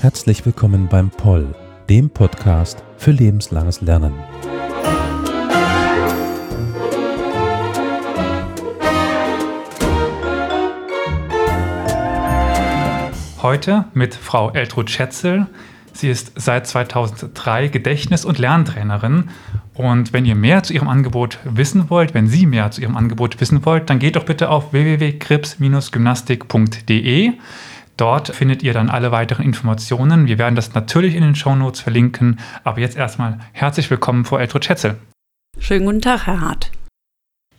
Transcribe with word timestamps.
Herzlich 0.00 0.44
willkommen 0.44 0.88
beim 0.88 1.10
Poll, 1.10 1.54
dem 1.88 2.10
Podcast 2.10 2.84
für 2.98 3.12
lebenslanges 3.12 3.80
Lernen. 3.80 4.12
Heute 13.40 13.86
mit 13.94 14.14
Frau 14.14 14.50
Eltrud 14.50 14.90
Schätzel. 14.90 15.48
Sie 15.92 16.08
ist 16.08 16.32
seit 16.36 16.66
2003 16.66 17.68
Gedächtnis- 17.68 18.24
und 18.24 18.38
Lerntrainerin. 18.38 19.28
Und 19.74 20.12
wenn 20.12 20.24
ihr 20.24 20.34
mehr 20.34 20.62
zu 20.62 20.72
ihrem 20.72 20.88
Angebot 20.88 21.38
wissen 21.44 21.90
wollt, 21.90 22.14
wenn 22.14 22.28
Sie 22.28 22.46
mehr 22.46 22.70
zu 22.70 22.80
ihrem 22.80 22.96
Angebot 22.96 23.40
wissen 23.40 23.64
wollt, 23.64 23.90
dann 23.90 23.98
geht 23.98 24.16
doch 24.16 24.24
bitte 24.24 24.50
auf 24.50 24.72
www.krips-gymnastik.de. 24.72 27.32
Dort 27.96 28.34
findet 28.34 28.62
ihr 28.62 28.72
dann 28.72 28.90
alle 28.90 29.12
weiteren 29.12 29.44
Informationen. 29.44 30.26
Wir 30.26 30.38
werden 30.38 30.56
das 30.56 30.74
natürlich 30.74 31.14
in 31.14 31.22
den 31.22 31.34
Shownotes 31.34 31.80
verlinken. 31.80 32.40
Aber 32.64 32.80
jetzt 32.80 32.96
erstmal 32.96 33.38
herzlich 33.52 33.90
willkommen, 33.90 34.24
Frau 34.24 34.38
Eltrud 34.38 34.64
Schätzel. 34.64 34.96
Schönen 35.58 35.84
guten 35.84 36.00
Tag, 36.00 36.26
Herr 36.26 36.40
Hart. 36.40 36.70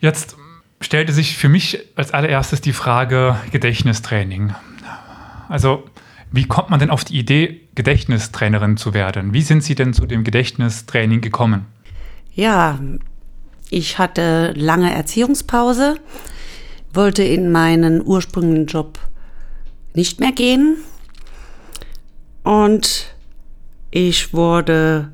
Jetzt 0.00 0.36
stellte 0.80 1.12
sich 1.12 1.36
für 1.36 1.48
mich 1.48 1.78
als 1.96 2.12
allererstes 2.12 2.60
die 2.60 2.72
Frage 2.72 3.36
Gedächtnistraining. 3.52 4.54
Also, 5.48 5.84
wie 6.30 6.44
kommt 6.44 6.70
man 6.70 6.80
denn 6.80 6.90
auf 6.90 7.04
die 7.04 7.18
Idee, 7.18 7.60
Gedächtnistrainerin 7.74 8.76
zu 8.76 8.94
werden? 8.94 9.32
Wie 9.32 9.42
sind 9.42 9.62
Sie 9.62 9.74
denn 9.74 9.92
zu 9.92 10.06
dem 10.06 10.24
Gedächtnistraining 10.24 11.20
gekommen? 11.20 11.66
Ja, 12.34 12.78
ich 13.70 13.98
hatte 13.98 14.52
lange 14.56 14.92
Erziehungspause, 14.92 15.96
wollte 16.92 17.22
in 17.22 17.52
meinen 17.52 18.04
ursprünglichen 18.04 18.66
Job 18.66 18.98
nicht 19.94 20.20
mehr 20.20 20.32
gehen 20.32 20.76
und 22.42 23.14
ich 23.90 24.32
wurde 24.32 25.12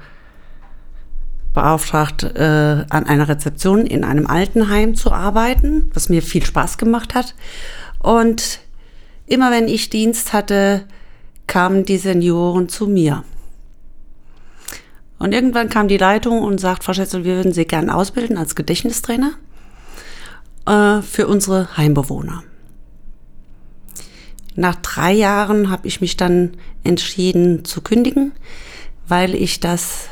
beauftragt, 1.53 2.23
äh, 2.23 2.85
an 2.89 3.07
einer 3.07 3.29
Rezeption 3.29 3.85
in 3.85 4.05
einem 4.05 4.27
Altenheim 4.27 4.95
zu 4.95 5.13
arbeiten, 5.13 5.91
was 5.93 6.09
mir 6.09 6.23
viel 6.23 6.45
Spaß 6.45 6.79
gemacht 6.79 7.15
hat. 7.15 7.35
Und 7.99 8.61
Immer 9.31 9.53
wenn 9.53 9.69
ich 9.69 9.91
Dienst 9.91 10.33
hatte, 10.33 10.83
kamen 11.51 11.85
die 11.85 11.99
Senioren 11.99 12.69
zu 12.69 12.87
mir. 12.87 13.25
Und 15.19 15.35
irgendwann 15.35 15.69
kam 15.69 15.89
die 15.89 15.97
Leitung 15.97 16.43
und 16.43 16.61
sagt, 16.61 16.85
Frau 16.85 16.93
Schätzel, 16.93 17.25
wir 17.25 17.35
würden 17.35 17.53
Sie 17.53 17.65
gerne 17.65 17.93
ausbilden 17.93 18.39
als 18.39 18.55
Gedächtnistrainer 18.55 19.33
äh, 20.65 21.03
für 21.03 21.27
unsere 21.27 21.77
Heimbewohner. 21.77 22.45
Nach 24.55 24.77
drei 24.77 25.13
Jahren 25.13 25.71
habe 25.71 25.89
ich 25.89 26.01
mich 26.01 26.17
dann 26.17 26.53
entschieden 26.85 27.65
zu 27.65 27.81
kündigen, 27.81 28.31
weil 29.09 29.35
ich 29.35 29.59
das 29.59 30.09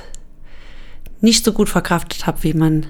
nicht 1.20 1.44
so 1.44 1.52
gut 1.52 1.68
verkraftet 1.68 2.26
habe, 2.26 2.42
wie 2.42 2.54
man 2.54 2.86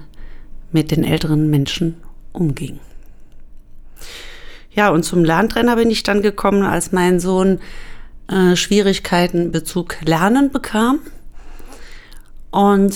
mit 0.71 0.89
den 0.89 1.03
älteren 1.03 1.51
Menschen 1.51 1.97
umging. 2.33 2.79
Ja, 4.71 4.89
und 4.89 5.03
zum 5.03 5.23
Lerntrainer 5.23 5.75
bin 5.75 5.91
ich 5.91 6.01
dann 6.01 6.23
gekommen, 6.23 6.63
als 6.63 6.91
mein 6.91 7.19
Sohn 7.19 7.59
äh, 8.29 8.55
Schwierigkeiten 8.55 9.51
Bezug 9.51 9.97
Lernen 10.05 10.51
bekam 10.51 10.99
und 12.51 12.95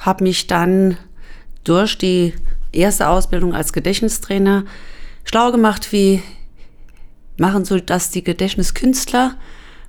habe 0.00 0.24
mich 0.24 0.46
dann 0.46 0.96
durch 1.64 1.98
die 1.98 2.34
erste 2.72 3.08
Ausbildung 3.08 3.54
als 3.54 3.72
Gedächtnistrainer 3.72 4.64
schlau 5.24 5.52
gemacht, 5.52 5.92
wie 5.92 6.22
machen 7.36 7.64
soll 7.64 7.80
das 7.80 8.10
die 8.10 8.22
Gedächtniskünstler 8.24 9.36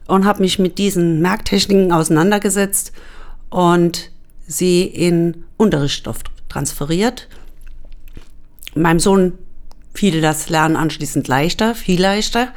und 0.08 0.26
habe 0.26 0.42
mich 0.42 0.60
mit 0.60 0.78
diesen 0.78 1.22
Merktechniken 1.22 1.92
auseinandergesetzt 1.92 2.92
und 3.50 4.12
sie 4.48 4.84
in 4.84 5.46
Unterrichtsstoff 5.58 6.20
transferiert. 6.50 7.28
Meinem 8.74 9.00
Sohn 9.00 9.34
fiel 9.94 10.22
das 10.22 10.50
Lernen 10.50 10.76
anschließend 10.76 11.28
leichter, 11.28 11.76
viel 11.76 12.02
leichter. 12.02 12.50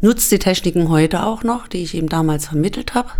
Nutzt 0.00 0.32
die 0.32 0.38
Techniken 0.38 0.88
heute 0.88 1.24
auch 1.24 1.42
noch, 1.42 1.68
die 1.68 1.82
ich 1.82 1.94
ihm 1.94 2.08
damals 2.08 2.46
vermittelt 2.46 2.94
habe. 2.94 3.10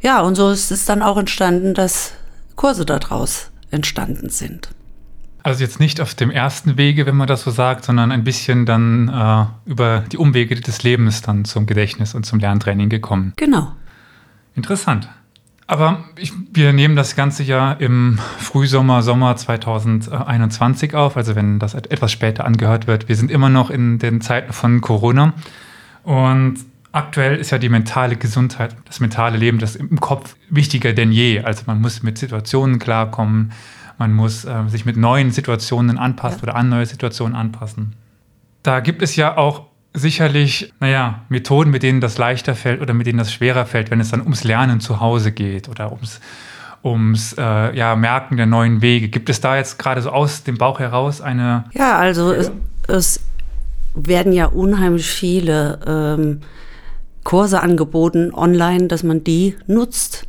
Ja, 0.00 0.20
und 0.20 0.34
so 0.34 0.50
ist 0.50 0.70
es 0.70 0.84
dann 0.84 1.02
auch 1.02 1.16
entstanden, 1.16 1.74
dass 1.74 2.12
Kurse 2.56 2.84
daraus 2.84 3.50
entstanden 3.70 4.28
sind. 4.28 4.68
Also 5.42 5.62
jetzt 5.62 5.80
nicht 5.80 6.00
auf 6.00 6.14
dem 6.14 6.30
ersten 6.30 6.78
Wege, 6.78 7.04
wenn 7.04 7.16
man 7.16 7.26
das 7.26 7.42
so 7.42 7.50
sagt, 7.50 7.84
sondern 7.84 8.12
ein 8.12 8.24
bisschen 8.24 8.64
dann 8.64 9.08
äh, 9.08 9.70
über 9.70 10.04
die 10.10 10.16
Umwege 10.16 10.54
des 10.54 10.82
Lebens 10.82 11.20
dann 11.20 11.44
zum 11.44 11.66
Gedächtnis 11.66 12.14
und 12.14 12.24
zum 12.24 12.38
Lerntraining 12.38 12.88
gekommen. 12.88 13.34
Genau. 13.36 13.72
Interessant. 14.54 15.08
Aber 15.66 16.04
ich, 16.16 16.32
wir 16.52 16.72
nehmen 16.72 16.96
das 16.96 17.16
ganze 17.16 17.42
Jahr 17.42 17.80
im 17.80 18.18
Frühsommer, 18.38 19.02
Sommer 19.02 19.36
2021 19.36 20.94
auf, 20.94 21.16
also 21.16 21.34
wenn 21.34 21.58
das 21.58 21.74
etwas 21.74 22.12
später 22.12 22.44
angehört 22.44 22.86
wird. 22.86 23.08
Wir 23.08 23.16
sind 23.16 23.30
immer 23.30 23.48
noch 23.48 23.70
in 23.70 23.98
den 23.98 24.20
Zeiten 24.20 24.52
von 24.52 24.80
Corona 24.80 25.32
und 26.04 26.58
aktuell 26.92 27.36
ist 27.36 27.50
ja 27.50 27.58
die 27.58 27.68
mentale 27.68 28.16
Gesundheit, 28.16 28.76
das 28.84 29.00
mentale 29.00 29.36
Leben, 29.36 29.58
das 29.58 29.74
im 29.74 29.98
Kopf 29.98 30.36
wichtiger 30.48 30.92
denn 30.92 31.10
je. 31.10 31.40
Also 31.40 31.64
man 31.66 31.80
muss 31.80 32.02
mit 32.02 32.18
Situationen 32.18 32.78
klarkommen, 32.78 33.52
man 33.98 34.12
muss 34.12 34.44
äh, 34.44 34.68
sich 34.68 34.84
mit 34.84 34.96
neuen 34.96 35.30
Situationen 35.30 35.98
anpassen 35.98 36.38
ja. 36.38 36.42
oder 36.44 36.56
an 36.56 36.68
neue 36.68 36.86
Situationen 36.86 37.34
anpassen. 37.34 37.94
Da 38.62 38.80
gibt 38.80 39.02
es 39.02 39.16
ja 39.16 39.36
auch 39.36 39.66
sicherlich, 39.92 40.72
naja, 40.80 41.22
Methoden, 41.28 41.70
mit 41.70 41.82
denen 41.82 42.00
das 42.00 42.18
leichter 42.18 42.54
fällt 42.54 42.80
oder 42.80 42.94
mit 42.94 43.06
denen 43.06 43.18
das 43.18 43.32
schwerer 43.32 43.66
fällt, 43.66 43.90
wenn 43.90 44.00
es 44.00 44.10
dann 44.10 44.20
ums 44.20 44.44
Lernen 44.44 44.80
zu 44.80 45.00
Hause 45.00 45.32
geht 45.32 45.68
oder 45.68 45.92
ums, 45.92 46.20
ums 46.82 47.34
äh, 47.38 47.76
ja, 47.76 47.94
Merken 47.94 48.36
der 48.36 48.46
neuen 48.46 48.82
Wege. 48.82 49.08
Gibt 49.08 49.30
es 49.30 49.40
da 49.40 49.56
jetzt 49.56 49.78
gerade 49.78 50.02
so 50.02 50.10
aus 50.10 50.42
dem 50.42 50.58
Bauch 50.58 50.80
heraus 50.80 51.20
eine. 51.20 51.64
Ja, 51.72 51.96
also 51.96 52.32
es, 52.32 52.50
es 52.88 53.20
werden 53.94 54.32
ja 54.32 54.46
unheimlich 54.46 55.08
viele 55.08 55.80
ähm, 55.86 56.40
Kurse 57.22 57.62
angeboten 57.62 58.32
online, 58.34 58.88
dass 58.88 59.02
man 59.02 59.24
die 59.24 59.56
nutzt. 59.66 60.26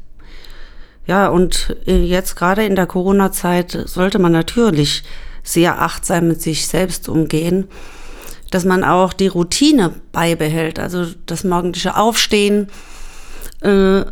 Ja, 1.07 1.27
und 1.27 1.75
äh, 1.85 2.03
jetzt 2.03 2.35
gerade 2.35 2.65
in 2.65 2.75
der 2.75 2.87
Corona-Zeit 2.87 3.77
sollte 3.85 4.19
man 4.19 4.31
natürlich 4.31 5.03
sehr 5.43 5.81
achtsam 5.81 6.27
mit 6.27 6.41
sich 6.41 6.67
selbst 6.67 7.09
umgehen 7.09 7.67
dass 8.55 8.63
man 8.63 8.83
auch 8.85 9.13
die 9.13 9.27
Routine 9.27 9.93
beibehält, 10.13 10.79
also 10.79 11.05
das 11.25 11.43
morgendliche 11.43 11.97
Aufstehen. 11.97 12.67
Äh, 13.61 14.05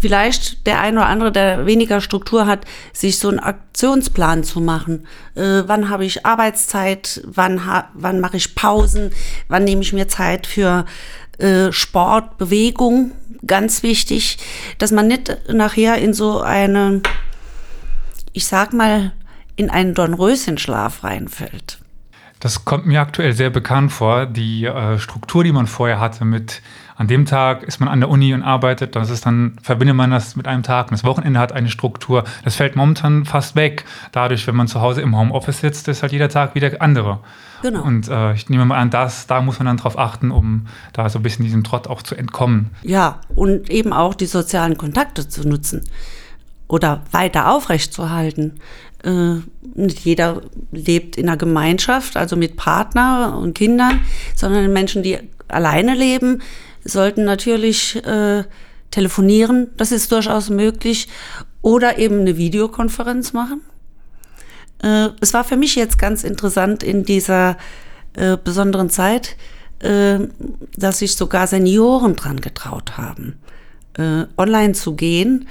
vielleicht 0.00 0.66
der 0.66 0.80
ein 0.80 0.96
oder 0.96 1.06
andere, 1.06 1.32
der 1.32 1.66
weniger 1.66 2.00
Struktur 2.00 2.46
hat, 2.46 2.64
sich 2.92 3.18
so 3.18 3.28
einen 3.28 3.38
Aktionsplan 3.38 4.44
zu 4.44 4.60
machen. 4.60 5.06
Äh, 5.34 5.62
wann 5.66 5.88
habe 5.88 6.04
ich 6.04 6.26
Arbeitszeit? 6.26 7.22
Wann, 7.26 7.60
wann 7.94 8.20
mache 8.20 8.36
ich 8.36 8.54
Pausen? 8.54 9.12
Wann 9.48 9.64
nehme 9.64 9.82
ich 9.82 9.92
mir 9.92 10.08
Zeit 10.08 10.46
für 10.46 10.86
äh, 11.38 11.70
Sport, 11.72 12.38
Bewegung? 12.38 13.12
Ganz 13.46 13.82
wichtig, 13.82 14.38
dass 14.78 14.90
man 14.90 15.06
nicht 15.06 15.36
nachher 15.52 15.98
in 15.98 16.14
so 16.14 16.40
eine, 16.40 17.02
ich 18.32 18.46
sag 18.46 18.72
mal, 18.72 19.12
in 19.56 19.70
einen 19.70 19.94
Dornröschenschlaf 19.94 21.04
reinfällt. 21.04 21.78
Das 22.40 22.64
kommt 22.64 22.86
mir 22.86 23.02
aktuell 23.02 23.34
sehr 23.34 23.50
bekannt 23.50 23.92
vor. 23.92 24.24
Die 24.24 24.64
äh, 24.64 24.98
Struktur, 24.98 25.44
die 25.44 25.52
man 25.52 25.66
vorher 25.66 26.00
hatte, 26.00 26.24
mit 26.24 26.62
an 27.00 27.06
dem 27.06 27.24
Tag 27.24 27.62
ist 27.62 27.80
man 27.80 27.88
an 27.88 28.00
der 28.00 28.10
Uni 28.10 28.34
und 28.34 28.42
arbeitet, 28.42 28.94
das 28.94 29.08
ist 29.08 29.24
dann 29.24 29.56
verbindet 29.62 29.96
man 29.96 30.10
das 30.10 30.36
mit 30.36 30.46
einem 30.46 30.62
Tag. 30.62 30.88
Und 30.88 30.92
das 30.92 31.02
Wochenende 31.02 31.40
hat 31.40 31.50
eine 31.50 31.70
Struktur. 31.70 32.24
Das 32.44 32.56
fällt 32.56 32.76
momentan 32.76 33.24
fast 33.24 33.56
weg. 33.56 33.86
Dadurch, 34.12 34.46
wenn 34.46 34.54
man 34.54 34.68
zu 34.68 34.82
Hause 34.82 35.00
im 35.00 35.16
Homeoffice 35.16 35.60
sitzt, 35.60 35.88
ist 35.88 36.02
halt 36.02 36.12
jeder 36.12 36.28
Tag 36.28 36.54
wieder 36.54 36.70
andere. 36.82 37.20
Genau. 37.62 37.84
Und 37.84 38.08
äh, 38.08 38.34
ich 38.34 38.50
nehme 38.50 38.66
mal 38.66 38.76
an, 38.76 38.90
das, 38.90 39.26
da 39.26 39.40
muss 39.40 39.58
man 39.58 39.64
dann 39.64 39.78
drauf 39.78 39.98
achten, 39.98 40.30
um 40.30 40.66
da 40.92 41.08
so 41.08 41.20
ein 41.20 41.22
bisschen 41.22 41.42
diesem 41.42 41.64
Trott 41.64 41.86
auch 41.86 42.02
zu 42.02 42.16
entkommen. 42.16 42.68
Ja, 42.82 43.22
und 43.34 43.70
eben 43.70 43.94
auch 43.94 44.12
die 44.12 44.26
sozialen 44.26 44.76
Kontakte 44.76 45.26
zu 45.26 45.48
nutzen 45.48 45.80
oder 46.68 47.00
weiter 47.12 47.50
aufrechtzuerhalten. 47.50 48.60
Äh, 49.04 49.36
nicht 49.74 50.00
jeder 50.00 50.42
lebt 50.70 51.16
in 51.16 51.30
einer 51.30 51.38
Gemeinschaft, 51.38 52.18
also 52.18 52.36
mit 52.36 52.56
Partner 52.56 53.38
und 53.40 53.54
Kindern, 53.54 54.00
sondern 54.36 54.70
Menschen, 54.70 55.02
die 55.02 55.16
alleine 55.48 55.94
leben, 55.94 56.42
sollten 56.84 57.24
natürlich 57.24 57.96
äh, 58.04 58.44
telefonieren. 58.90 59.68
Das 59.76 59.92
ist 59.92 60.10
durchaus 60.12 60.50
möglich. 60.50 61.08
Oder 61.62 61.98
eben 61.98 62.20
eine 62.20 62.36
Videokonferenz 62.36 63.32
machen. 63.32 63.60
Äh, 64.82 65.08
es 65.20 65.34
war 65.34 65.44
für 65.44 65.56
mich 65.56 65.74
jetzt 65.74 65.98
ganz 65.98 66.24
interessant 66.24 66.82
in 66.82 67.04
dieser 67.04 67.56
äh, 68.14 68.36
besonderen 68.42 68.90
Zeit, 68.90 69.36
äh, 69.80 70.18
dass 70.76 70.98
sich 70.98 71.16
sogar 71.16 71.46
Senioren 71.46 72.16
dran 72.16 72.40
getraut 72.40 72.96
haben. 72.96 73.38
äh, 73.98 74.24
online 74.36 74.72
zu 74.72 74.94
gehen. 74.94 75.48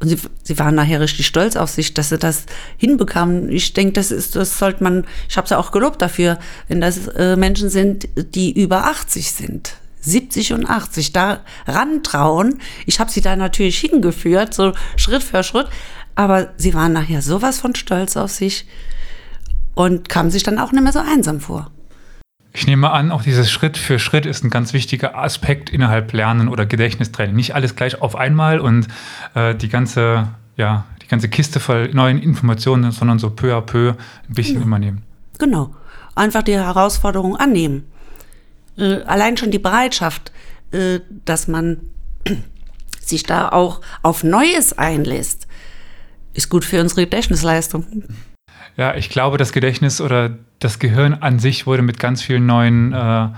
Und 0.00 0.08
sie, 0.08 0.18
sie 0.42 0.58
waren 0.58 0.74
nachher 0.74 1.00
richtig 1.00 1.26
stolz 1.26 1.56
auf 1.56 1.70
sich, 1.70 1.94
dass 1.94 2.08
sie 2.10 2.18
das 2.18 2.46
hinbekamen. 2.76 3.50
Ich 3.50 3.72
denke, 3.72 3.92
das 3.92 4.10
ist, 4.10 4.36
das 4.36 4.58
sollte 4.58 4.82
man, 4.82 5.04
ich 5.28 5.36
habe 5.36 5.48
sie 5.48 5.56
auch 5.56 5.70
gelobt 5.70 6.02
dafür, 6.02 6.38
wenn 6.68 6.80
das 6.80 7.08
äh, 7.08 7.36
Menschen 7.36 7.70
sind, 7.70 8.08
die 8.16 8.52
über 8.52 8.84
80 8.86 9.32
sind. 9.32 9.76
70 10.00 10.52
und 10.52 10.66
80 10.68 11.12
da 11.12 11.40
rantrauen. 11.66 12.60
Ich 12.86 13.00
habe 13.00 13.10
sie 13.10 13.22
da 13.22 13.36
natürlich 13.36 13.78
hingeführt, 13.78 14.52
so 14.52 14.74
Schritt 14.96 15.22
für 15.22 15.42
Schritt. 15.42 15.68
Aber 16.14 16.50
sie 16.56 16.74
waren 16.74 16.92
nachher 16.92 17.22
sowas 17.22 17.58
von 17.58 17.74
stolz 17.74 18.16
auf 18.16 18.30
sich 18.30 18.66
und 19.74 20.08
kamen 20.08 20.30
sich 20.30 20.42
dann 20.42 20.58
auch 20.58 20.72
nicht 20.72 20.82
mehr 20.82 20.92
so 20.92 21.00
einsam 21.00 21.40
vor. 21.40 21.70
Ich 22.56 22.68
nehme 22.68 22.92
an, 22.92 23.10
auch 23.10 23.22
dieses 23.22 23.50
Schritt 23.50 23.76
für 23.76 23.98
Schritt 23.98 24.26
ist 24.26 24.44
ein 24.44 24.48
ganz 24.48 24.72
wichtiger 24.72 25.18
Aspekt 25.18 25.70
innerhalb 25.70 26.12
Lernen 26.12 26.48
oder 26.48 26.66
Gedächtnistraining. 26.66 27.34
Nicht 27.34 27.56
alles 27.56 27.74
gleich 27.74 28.00
auf 28.00 28.14
einmal 28.14 28.60
und 28.60 28.86
äh, 29.34 29.56
die 29.56 29.68
ganze, 29.68 30.28
ja, 30.56 30.84
die 31.02 31.08
ganze 31.08 31.28
Kiste 31.28 31.58
voll 31.58 31.88
neuen 31.92 32.22
Informationen, 32.22 32.92
sondern 32.92 33.18
so 33.18 33.30
peu 33.30 33.56
à 33.56 33.60
peu 33.60 33.94
ein 34.28 34.34
bisschen 34.34 34.54
genau. 34.54 34.66
immer 34.66 34.78
nehmen. 34.78 35.02
Genau. 35.38 35.74
Einfach 36.14 36.42
die 36.42 36.54
Herausforderung 36.54 37.36
annehmen. 37.36 37.90
Äh, 38.78 39.02
allein 39.02 39.36
schon 39.36 39.50
die 39.50 39.58
Bereitschaft, 39.58 40.30
äh, 40.70 41.00
dass 41.24 41.48
man 41.48 41.78
sich 43.00 43.24
da 43.24 43.48
auch 43.48 43.80
auf 44.02 44.22
Neues 44.22 44.78
einlässt, 44.78 45.48
ist 46.34 46.50
gut 46.50 46.64
für 46.64 46.80
unsere 46.80 47.02
Gedächtnisleistung. 47.02 48.04
Ja, 48.76 48.94
ich 48.94 49.08
glaube, 49.08 49.38
das 49.38 49.52
Gedächtnis 49.52 50.00
oder 50.00 50.36
das 50.58 50.78
Gehirn 50.78 51.14
an 51.14 51.38
sich 51.38 51.66
wurde 51.66 51.82
mit 51.82 51.98
ganz 52.00 52.22
vielen 52.22 52.46
neuen, 52.46 52.92
äh, 52.92 53.28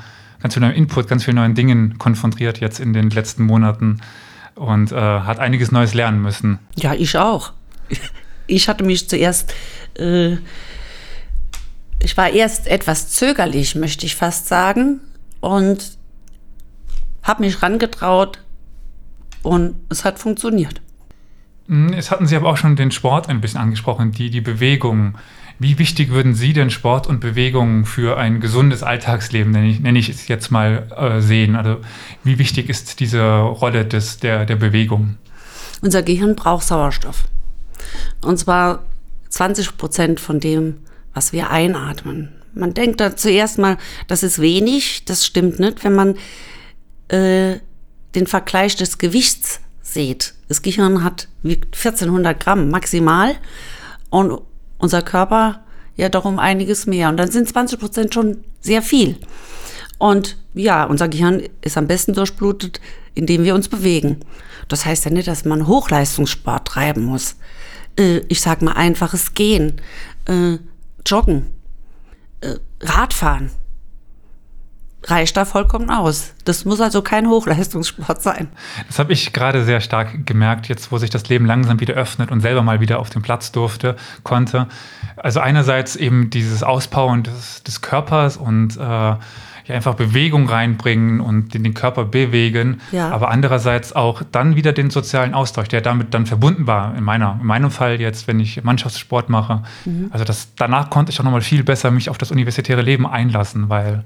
ganz 0.41 0.55
viel 0.55 0.61
neuem 0.61 0.75
Input, 0.75 1.09
ganz 1.09 1.25
vielen 1.25 1.37
neuen 1.37 1.55
Dingen 1.55 1.99
konfrontiert 1.99 2.59
jetzt 2.59 2.81
in 2.81 2.93
den 2.93 3.11
letzten 3.11 3.45
Monaten 3.45 4.01
und 4.55 4.93
äh, 4.93 4.97
hat 4.97 5.39
einiges 5.39 5.73
Neues 5.73 5.93
lernen 5.95 6.23
müssen. 6.23 6.59
Ja, 6.77 6.95
ich 6.95 7.17
auch. 7.19 7.53
Ich 8.47 8.69
hatte 8.69 8.85
mich 8.85 9.09
zuerst, 9.09 9.53
äh, 9.99 10.37
ich 11.99 12.17
war 12.17 12.31
erst 12.31 12.69
etwas 12.69 13.09
zögerlich, 13.11 13.75
möchte 13.75 14.07
ich 14.07 14.15
fast 14.15 14.47
sagen, 14.47 15.01
und 15.41 15.99
habe 17.23 17.43
mich 17.43 17.63
rangetraut 17.63 18.41
und 19.43 19.77
es 19.91 20.05
hat 20.05 20.19
funktioniert. 20.19 20.81
Hm, 21.69 21.93
es 21.93 22.11
hatten 22.11 22.27
Sie 22.27 22.37
aber 22.37 22.49
auch 22.49 22.57
schon 22.57 22.77
den 22.77 22.91
Sport 22.91 23.29
ein 23.29 23.41
bisschen 23.41 23.61
angesprochen, 23.61 24.13
die, 24.13 24.31
die 24.31 24.41
Bewegung. 24.41 25.17
Wie 25.59 25.79
wichtig 25.79 26.11
würden 26.11 26.35
Sie 26.35 26.53
denn 26.53 26.71
Sport 26.71 27.07
und 27.07 27.21
Bewegung 27.21 27.87
für 27.87 28.19
ein 28.19 28.41
gesundes 28.41 28.83
Alltagsleben, 28.83 29.53
nenne 29.53 29.69
ich, 29.69 29.81
nenne 29.81 29.99
ich 29.99 30.09
es 30.09 30.29
jetzt 30.29 30.51
mal, 30.51 30.87
äh, 30.97 31.21
sehen? 31.21 31.57
Also 31.57 31.79
wie 32.25 32.39
wichtig 32.39 32.69
ist 32.69 33.01
diese 33.01 33.23
Rolle 33.23 33.87
des, 33.87 34.19
der, 34.19 34.45
der 34.45 34.57
Bewegung? 34.57 35.17
Unser 35.81 36.03
Gehirn 36.03 36.37
braucht 36.37 36.67
Sauerstoff. 36.67 37.25
Und 38.21 38.39
zwar 38.39 38.85
20 39.31 39.77
Prozent 39.77 40.21
von 40.21 40.41
dem, 40.41 40.79
was 41.15 41.33
wir 41.33 41.51
einatmen. 41.51 42.33
Man 42.55 42.75
denkt 42.75 43.01
da 43.01 43.17
zuerst 43.17 43.59
mal, 43.59 43.77
das 44.09 44.23
ist 44.23 44.41
wenig, 44.41 45.05
das 45.05 45.25
stimmt 45.25 45.59
nicht, 45.59 45.85
wenn 45.85 45.95
man 45.95 46.17
äh, 47.09 47.61
den 48.15 48.27
Vergleich 48.27 48.77
des 48.77 48.99
Gewichts 48.99 49.61
sieht. 49.97 50.35
Das 50.49 50.63
Gehirn 50.63 51.03
hat 51.03 51.29
wiegt 51.43 51.75
1400 51.75 52.39
Gramm 52.39 52.71
maximal 52.71 53.35
und 54.11 54.41
unser 54.79 55.01
Körper 55.03 55.65
ja 55.97 56.11
darum 56.11 56.39
einiges 56.39 56.87
mehr. 56.87 57.09
Und 57.09 57.17
dann 57.17 57.31
sind 57.31 57.49
20 57.49 57.81
Prozent 57.81 58.15
schon 58.15 58.45
sehr 58.61 58.83
viel. 58.83 59.17
Und 59.99 60.37
ja, 60.53 60.85
unser 60.85 61.09
Gehirn 61.09 61.43
ist 61.63 61.79
am 61.79 61.87
besten 61.87 62.13
durchblutet, 62.13 62.81
indem 63.15 63.45
wir 63.45 63.55
uns 63.55 63.69
bewegen. 63.69 64.21
Das 64.69 64.85
heißt 64.85 65.07
ja 65.07 65.11
nicht, 65.11 65.29
dass 65.29 65.47
man 65.47 65.67
Hochleistungssport 65.67 66.69
treiben 66.69 67.05
muss. 67.05 67.37
Äh, 67.99 68.19
ich 68.29 68.43
sag 68.43 68.61
mal 68.61 68.73
einfaches 68.73 69.33
Gehen, 69.33 69.81
äh, 70.27 70.59
Joggen, 71.07 71.47
äh, 72.43 72.57
Radfahren 72.81 73.51
reicht 75.07 75.37
da 75.37 75.45
vollkommen 75.45 75.91
aus. 75.91 76.33
Das 76.45 76.65
muss 76.65 76.81
also 76.81 77.03
kein 77.03 77.29
Hochleistungssport 77.29 78.23
sein. 78.23 78.49
Das 78.87 78.99
habe 78.99 79.13
ich 79.13 79.33
gerade 79.33 79.65
sehr 79.65 79.81
stark 79.81 80.27
gemerkt, 80.27 80.69
jetzt 80.69 80.93
wo 80.93 80.99
sich 80.99 81.11
das 81.11 81.29
Leben 81.29 81.47
langsam 81.47 81.81
wieder 81.81 81.95
öffnet 81.95 82.31
und 82.31 82.41
selber 82.41 82.63
mal 82.63 82.81
wieder 82.81 82.99
auf 82.99 83.11
den 83.11 83.23
Platz 83.23 83.53
durfte, 83.53 83.97
konnte. 84.23 84.67
Also 85.17 85.41
einerseits 85.41 85.97
eben 85.97 86.31
dieses 86.31 86.63
Auspowern 86.63 87.23
des, 87.23 87.63
des 87.63 87.81
Körpers 87.81 88.37
und 88.37 88.77
äh, 88.77 88.81
ja, 89.67 89.75
einfach 89.75 89.95
Bewegung 89.95 90.49
reinbringen 90.49 91.21
und 91.21 91.55
den, 91.55 91.65
den 91.65 91.75
Körper 91.75 92.05
bewegen, 92.05 92.81
ja. 92.93 93.11
aber 93.11 93.31
andererseits 93.31 93.95
auch 93.95 94.23
dann 94.31 94.55
wieder 94.55 94.73
den 94.73 94.91
sozialen 94.91 95.35
Austausch, 95.35 95.69
der 95.69 95.81
damit 95.81 96.15
dann 96.15 96.27
verbunden 96.27 96.67
war. 96.67 96.95
In, 96.97 97.03
meiner, 97.03 97.39
in 97.41 97.47
meinem 97.47 97.71
Fall 97.71 98.01
jetzt, 98.01 98.29
wenn 98.29 98.39
ich 98.39 98.63
Mannschaftssport 98.63 99.29
mache. 99.29 99.63
Mhm. 99.85 100.09
Also 100.11 100.25
das, 100.25 100.55
danach 100.55 100.91
konnte 100.91 101.11
ich 101.11 101.19
auch 101.19 101.25
nochmal 101.25 101.41
viel 101.41 101.65
besser 101.65 101.91
mich 101.91 102.11
auf 102.11 102.19
das 102.19 102.31
universitäre 102.31 102.83
Leben 102.83 103.07
einlassen, 103.07 103.69
weil 103.69 104.05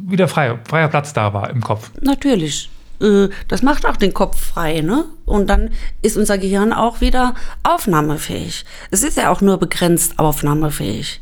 wieder 0.00 0.28
frei, 0.28 0.58
freier 0.68 0.88
Platz 0.88 1.12
da 1.12 1.32
war 1.32 1.50
im 1.50 1.62
Kopf. 1.62 1.90
Natürlich. 2.00 2.70
Äh, 3.00 3.28
das 3.48 3.62
macht 3.62 3.86
auch 3.86 3.96
den 3.96 4.14
Kopf 4.14 4.38
frei, 4.38 4.80
ne? 4.80 5.04
Und 5.24 5.48
dann 5.48 5.70
ist 6.02 6.16
unser 6.16 6.38
Gehirn 6.38 6.72
auch 6.72 7.00
wieder 7.00 7.34
aufnahmefähig. 7.62 8.64
Es 8.90 9.02
ist 9.02 9.16
ja 9.16 9.30
auch 9.30 9.40
nur 9.40 9.58
begrenzt 9.58 10.18
aufnahmefähig. 10.18 11.20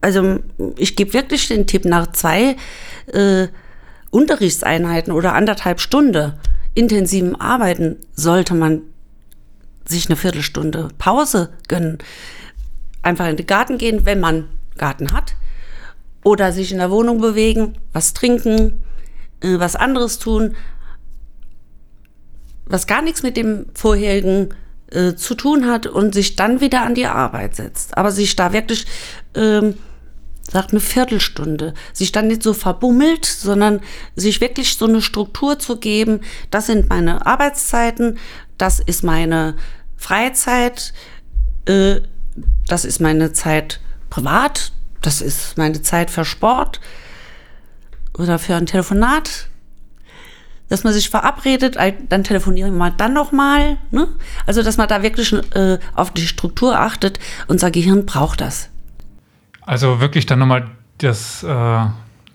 Also 0.00 0.40
ich 0.76 0.96
gebe 0.96 1.12
wirklich 1.14 1.48
den 1.48 1.66
Tipp, 1.66 1.84
nach 1.84 2.12
zwei 2.12 2.56
äh, 3.06 3.48
Unterrichtseinheiten 4.10 5.12
oder 5.12 5.34
anderthalb 5.34 5.80
Stunden 5.80 6.34
intensiven 6.74 7.40
Arbeiten 7.40 7.96
sollte 8.14 8.54
man 8.54 8.82
sich 9.84 10.06
eine 10.06 10.16
Viertelstunde 10.16 10.88
Pause 10.98 11.50
gönnen. 11.68 11.98
Einfach 13.02 13.28
in 13.28 13.36
den 13.36 13.46
Garten 13.46 13.78
gehen, 13.78 14.04
wenn 14.04 14.20
man 14.20 14.48
Garten 14.76 15.12
hat 15.12 15.34
oder 16.24 16.52
sich 16.52 16.72
in 16.72 16.78
der 16.78 16.90
Wohnung 16.90 17.20
bewegen, 17.20 17.78
was 17.92 18.14
trinken, 18.14 18.82
äh, 19.40 19.58
was 19.58 19.76
anderes 19.76 20.18
tun, 20.18 20.54
was 22.66 22.86
gar 22.86 23.02
nichts 23.02 23.22
mit 23.22 23.36
dem 23.36 23.66
vorherigen 23.74 24.54
äh, 24.90 25.14
zu 25.14 25.34
tun 25.34 25.66
hat 25.66 25.86
und 25.86 26.14
sich 26.14 26.36
dann 26.36 26.60
wieder 26.60 26.82
an 26.82 26.94
die 26.94 27.06
Arbeit 27.06 27.56
setzt. 27.56 27.96
Aber 27.96 28.12
sich 28.12 28.36
da 28.36 28.52
wirklich, 28.52 28.86
ähm, 29.34 29.74
sagt 30.50 30.72
eine 30.72 30.80
Viertelstunde, 30.80 31.74
sich 31.92 32.12
dann 32.12 32.28
nicht 32.28 32.42
so 32.42 32.52
verbummelt, 32.52 33.24
sondern 33.24 33.80
sich 34.16 34.40
wirklich 34.40 34.76
so 34.76 34.86
eine 34.86 35.00
Struktur 35.00 35.58
zu 35.58 35.78
geben, 35.78 36.20
das 36.50 36.66
sind 36.66 36.88
meine 36.88 37.26
Arbeitszeiten, 37.26 38.18
das 38.58 38.80
ist 38.80 39.02
meine 39.02 39.56
Freizeit, 39.96 40.92
äh, 41.66 42.00
das 42.66 42.84
ist 42.84 43.00
meine 43.00 43.32
Zeit 43.32 43.80
privat, 44.10 44.72
das 45.02 45.20
ist 45.20 45.58
meine 45.58 45.82
Zeit 45.82 46.10
für 46.10 46.24
Sport 46.24 46.80
oder 48.16 48.38
für 48.38 48.56
ein 48.56 48.66
Telefonat. 48.66 49.48
Dass 50.68 50.84
man 50.84 50.94
sich 50.94 51.10
verabredet, 51.10 51.76
dann 52.08 52.24
telefonieren 52.24 52.78
wir 52.78 52.90
dann 52.90 53.12
nochmal. 53.12 53.76
Ne? 53.90 54.08
Also, 54.46 54.62
dass 54.62 54.78
man 54.78 54.88
da 54.88 55.02
wirklich 55.02 55.34
äh, 55.54 55.78
auf 55.94 56.12
die 56.12 56.26
Struktur 56.26 56.78
achtet. 56.78 57.18
Unser 57.46 57.70
Gehirn 57.70 58.06
braucht 58.06 58.40
das. 58.40 58.70
Also 59.60 60.00
wirklich 60.00 60.24
dann 60.24 60.38
nochmal 60.38 60.70
das 60.96 61.42
äh, 61.42 61.86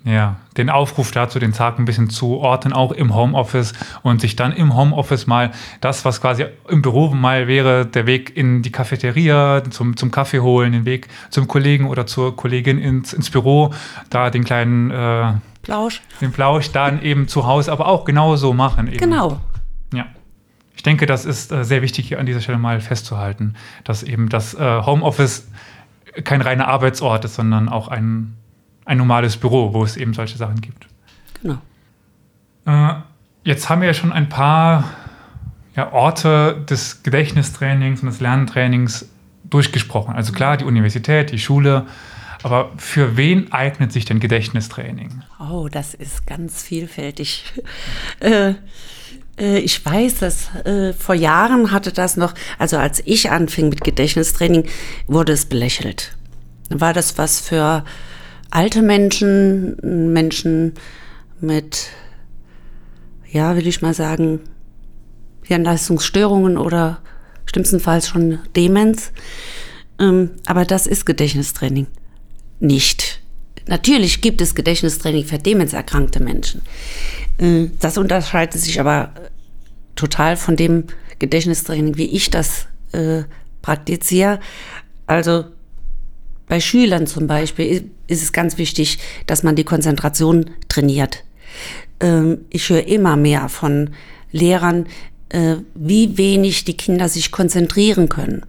ja, 0.08 0.38
den 0.56 0.70
Aufruf 0.70 1.12
dazu, 1.12 1.38
den 1.38 1.52
Tag 1.52 1.78
ein 1.80 1.86
bisschen 1.86 2.10
zu 2.10 2.38
ordnen, 2.38 2.72
auch 2.72 2.94
im 2.94 3.14
Homeoffice 3.14 3.74
und 4.04 4.22
sich 4.22 4.38
dann 4.38 4.54
im 4.54 4.74
Homeoffice 4.74 5.28
mal 5.28 5.52
das, 5.82 6.06
was 6.06 6.22
quasi 6.22 6.46
im 6.70 6.82
Büro 6.82 7.10
mal 7.10 7.48
wäre, 7.48 7.86
der 7.86 8.08
Weg 8.08 8.36
in 8.36 8.62
die 8.62 8.72
Cafeteria, 8.72 9.64
zum, 9.70 9.98
zum 9.98 10.10
Kaffee 10.10 10.40
holen, 10.40 10.72
den 10.72 10.86
Weg 10.86 11.10
zum 11.30 11.50
Kollegen 11.50 11.88
oder 11.88 12.08
zur 12.08 12.38
Kollegin 12.38 12.78
ins, 12.78 13.12
ins 13.12 13.30
Büro, 13.30 13.74
da 14.10 14.30
den 14.30 14.46
kleinen 14.46 14.92
äh, 14.92 15.34
Plausch. 15.62 16.02
Den 16.22 16.32
Plausch 16.32 16.72
dann 16.72 17.02
eben 17.02 17.28
zu 17.28 17.46
Hause, 17.46 17.74
aber 17.74 17.88
auch 17.88 18.06
genauso 18.06 18.54
machen. 18.54 18.88
Eben. 18.88 19.00
Genau. 19.00 19.42
Ja. 19.94 20.06
Ich 20.74 20.84
denke, 20.84 21.06
das 21.06 21.26
ist 21.26 21.52
äh, 21.52 21.66
sehr 21.66 21.82
wichtig 21.82 22.08
hier 22.08 22.22
an 22.22 22.26
dieser 22.26 22.40
Stelle 22.40 22.58
mal 22.58 22.80
festzuhalten, 22.80 23.56
dass 23.84 24.04
eben 24.04 24.30
das 24.30 24.54
äh, 24.54 24.82
Homeoffice 24.86 25.50
kein 26.24 26.40
reiner 26.40 26.70
Arbeitsort 26.70 27.26
ist, 27.26 27.36
sondern 27.36 27.68
auch 27.68 27.90
ein 27.90 28.37
ein 28.88 28.98
normales 28.98 29.38
Büro, 29.38 29.74
wo 29.74 29.84
es 29.84 29.98
eben 29.98 30.14
solche 30.14 30.38
Sachen 30.38 30.62
gibt. 30.62 30.88
Genau. 31.42 31.58
Äh, 32.66 32.96
jetzt 33.44 33.70
haben 33.70 33.82
wir 33.82 33.88
ja 33.88 33.94
schon 33.94 34.14
ein 34.14 34.30
paar 34.30 34.86
ja, 35.76 35.92
Orte 35.92 36.66
des 36.70 37.04
Gedächtnistrainings 37.04 38.02
und 38.02 38.08
des 38.08 38.22
Lerntrainings 38.22 39.10
durchgesprochen. 39.44 40.16
Also 40.16 40.34
klar, 40.34 40.58
die 40.58 40.66
Universität, 40.66 41.32
die 41.32 41.40
Schule. 41.40 41.86
Aber 42.44 42.72
für 42.78 43.18
wen 43.18 43.52
eignet 43.52 43.92
sich 43.92 44.06
denn 44.06 44.20
Gedächtnistraining? 44.20 45.22
Oh, 45.40 45.68
das 45.70 45.94
ist 45.94 46.26
ganz 46.26 46.64
vielfältig. 46.64 47.44
äh, 48.20 48.54
äh, 49.38 49.60
ich 49.60 49.86
weiß, 49.86 50.20
dass 50.20 50.56
äh, 50.66 50.94
vor 50.94 51.16
Jahren 51.16 51.72
hatte 51.72 51.92
das 51.92 52.16
noch, 52.16 52.34
also 52.58 52.78
als 52.78 53.02
ich 53.06 53.32
anfing 53.32 53.70
mit 53.70 53.84
Gedächtnistraining, 53.84 54.66
wurde 55.08 55.34
es 55.34 55.46
belächelt. 55.46 56.16
War 56.70 56.94
das 56.94 57.18
was 57.18 57.42
für 57.42 57.84
alte 58.50 58.82
Menschen, 58.82 60.14
Menschen 60.14 60.74
mit 61.40 61.90
ja, 63.32 63.56
will 63.56 63.68
ich 63.68 63.82
mal 63.82 63.94
sagen, 63.94 64.40
Hirnleistungsstörungen 65.44 66.58
oder 66.58 67.00
schlimmstenfalls 67.46 68.08
schon 68.08 68.40
Demenz. 68.56 69.12
Ähm, 70.00 70.32
aber 70.46 70.66
das 70.66 70.88
ist 70.88 71.06
Gedächtnistraining 71.06 71.88
nicht. 72.60 73.22
Natürlich 73.68 74.22
gibt 74.22 74.42
es 74.42 74.56
Gedächtnistraining 74.56 75.26
für 75.26 75.38
demenzerkrankte 75.38 76.22
Menschen. 76.22 76.62
Äh, 77.38 77.68
das 77.80 77.98
unterscheidet 77.98 78.62
sich 78.62 78.80
aber 78.80 79.12
total 79.96 80.38
von 80.38 80.56
dem 80.56 80.86
Gedächtnistraining, 81.20 81.98
wie 81.98 82.06
ich 82.06 82.30
das 82.30 82.68
äh, 82.92 83.24
praktiziere. 83.62 84.40
Also 85.06 85.46
bei 86.48 86.60
Schülern 86.60 87.08
zum 87.08 87.28
Beispiel 87.28 87.90
ist 88.08 88.24
es 88.24 88.32
ganz 88.32 88.58
wichtig, 88.58 89.00
dass 89.26 89.44
man 89.44 89.56
die 89.56 89.64
Konzentration 89.64 90.52
trainiert. 90.70 91.24
Ähm, 92.00 92.40
ich 92.50 92.70
höre 92.70 92.88
immer 92.88 93.16
mehr 93.16 93.50
von 93.50 93.92
Lehrern, 94.32 94.88
äh, 95.30 95.58
wie 95.76 96.18
wenig 96.18 96.64
die 96.66 96.78
Kinder 96.78 97.10
sich 97.10 97.32
konzentrieren 97.32 98.10
können. 98.10 98.46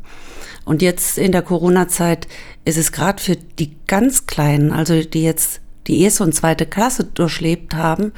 Und 0.65 0.83
jetzt 0.83 1.19
in 1.19 1.33
der 1.33 1.43
Corona-Zeit 1.43 2.29
ist 2.65 2.77
es 2.77 2.93
gerade 2.93 3.23
für 3.23 3.37
die 3.37 3.75
ganz 3.87 4.27
Kleinen, 4.27 4.71
also 4.71 5.03
die 5.03 5.23
jetzt 5.23 5.61
die 5.87 6.03
erste 6.03 6.23
und 6.23 6.35
zweite 6.35 6.67
Klasse 6.67 7.05
durchlebt 7.05 7.75
haben 7.75 8.13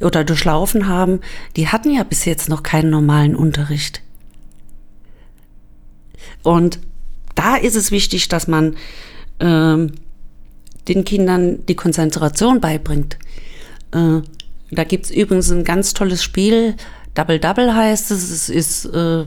oder 0.00 0.22
durchlaufen 0.22 0.86
haben, 0.86 1.20
die 1.56 1.68
hatten 1.68 1.90
ja 1.92 2.04
bis 2.04 2.24
jetzt 2.24 2.48
noch 2.48 2.62
keinen 2.62 2.90
normalen 2.90 3.34
Unterricht. 3.34 4.02
Und 6.44 6.78
da 7.34 7.56
ist 7.56 7.74
es 7.74 7.90
wichtig, 7.90 8.28
dass 8.28 8.46
man 8.46 8.76
ähm, 9.40 9.92
den 10.88 11.04
Kindern 11.04 11.64
die 11.66 11.76
Konzentration 11.76 12.60
beibringt. 12.60 13.18
Äh, 13.92 14.20
da 14.70 14.84
gibt 14.84 15.06
es 15.06 15.10
übrigens 15.10 15.50
ein 15.50 15.64
ganz 15.64 15.94
tolles 15.94 16.22
Spiel, 16.22 16.76
Double 17.14 17.38
Double 17.38 17.74
heißt 17.74 18.10
es. 18.10 18.30
Es 18.30 18.48
ist 18.48 18.84
äh, 18.86 19.26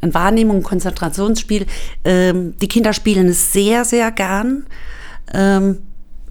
ein 0.00 0.14
Wahrnehmung, 0.14 0.62
Konzentrationsspiel. 0.62 1.66
Ähm, 2.04 2.56
die 2.58 2.68
Kinder 2.68 2.92
spielen 2.92 3.28
es 3.28 3.52
sehr, 3.52 3.84
sehr 3.84 4.10
gern. 4.10 4.66
Ähm, 5.32 5.78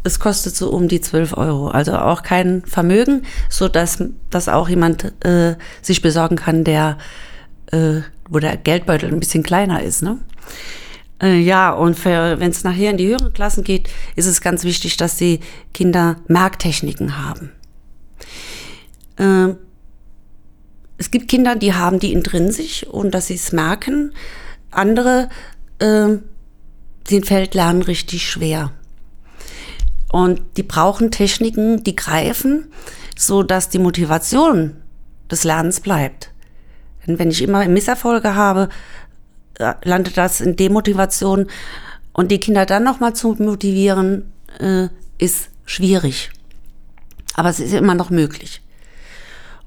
es 0.04 0.20
kostet 0.20 0.56
so 0.56 0.70
um 0.70 0.88
die 0.88 1.02
12 1.02 1.36
Euro, 1.36 1.70
also 1.70 1.94
auch 1.98 2.22
kein 2.22 2.62
Vermögen, 2.66 3.24
so 3.50 3.68
dass 3.68 4.04
das 4.30 4.48
auch 4.48 4.70
jemand 4.70 5.14
äh, 5.26 5.56
sich 5.82 6.04
besorgen 6.04 6.36
kann, 6.36 6.64
der 6.64 7.00
äh, 7.72 8.02
wo 8.30 8.38
der 8.38 8.58
Geldbeutel 8.58 9.12
ein 9.12 9.20
bisschen 9.20 9.42
kleiner 9.42 9.82
ist. 9.82 10.04
Ne? 10.04 10.20
Äh, 11.22 11.40
ja, 11.40 11.72
und 11.72 12.04
wenn 12.04 12.52
es 12.52 12.64
nachher 12.64 12.92
in 12.92 12.98
die 12.98 13.08
höheren 13.08 13.34
Klassen 13.34 13.64
geht, 13.64 13.90
ist 14.16 14.26
es 14.26 14.42
ganz 14.42 14.64
wichtig, 14.64 14.98
dass 14.98 15.18
die 15.18 15.40
Kinder 15.74 16.18
Merktechniken 16.28 17.18
haben. 17.26 17.52
Äh, 19.18 19.56
es 20.98 21.12
gibt 21.12 21.28
Kinder, 21.28 21.56
die 21.56 21.74
haben 21.74 22.00
die 22.00 22.14
intrinsisch 22.14 22.86
und 22.86 23.12
dass 23.12 23.28
sie 23.28 23.36
es 23.36 23.52
merken. 23.52 24.14
Andere, 24.72 25.30
äh, 25.80 26.18
denen 27.10 27.24
fällt 27.24 27.54
Lernen 27.54 27.82
richtig 27.82 28.30
schwer. 28.30 28.72
Und 30.12 30.42
die 30.58 30.64
brauchen 30.64 31.12
Techniken, 31.12 31.84
die 31.84 31.96
greifen, 31.96 32.72
so 33.18 33.44
dass 33.44 33.70
die 33.70 33.80
Motivation 33.80 34.78
des 35.30 35.44
Lernens 35.44 35.82
bleibt. 35.82 36.32
Denn 37.06 37.20
wenn 37.20 37.32
ich 37.32 37.42
immer 37.42 37.68
Misserfolge 37.68 38.36
habe, 38.36 38.70
landet 39.58 40.18
das 40.18 40.42
in 40.42 40.56
Demotivation 40.56 41.48
und 42.14 42.32
die 42.32 42.40
Kinder 42.40 42.66
dann 42.66 42.84
nochmal 42.84 43.14
zu 43.14 43.36
motivieren, 43.40 44.32
äh, 44.60 44.88
ist 45.18 45.50
schwierig. 45.66 46.32
Aber 47.36 47.50
es 47.50 47.60
ist 47.60 47.74
immer 47.74 47.96
noch 47.96 48.10
möglich. 48.10 48.62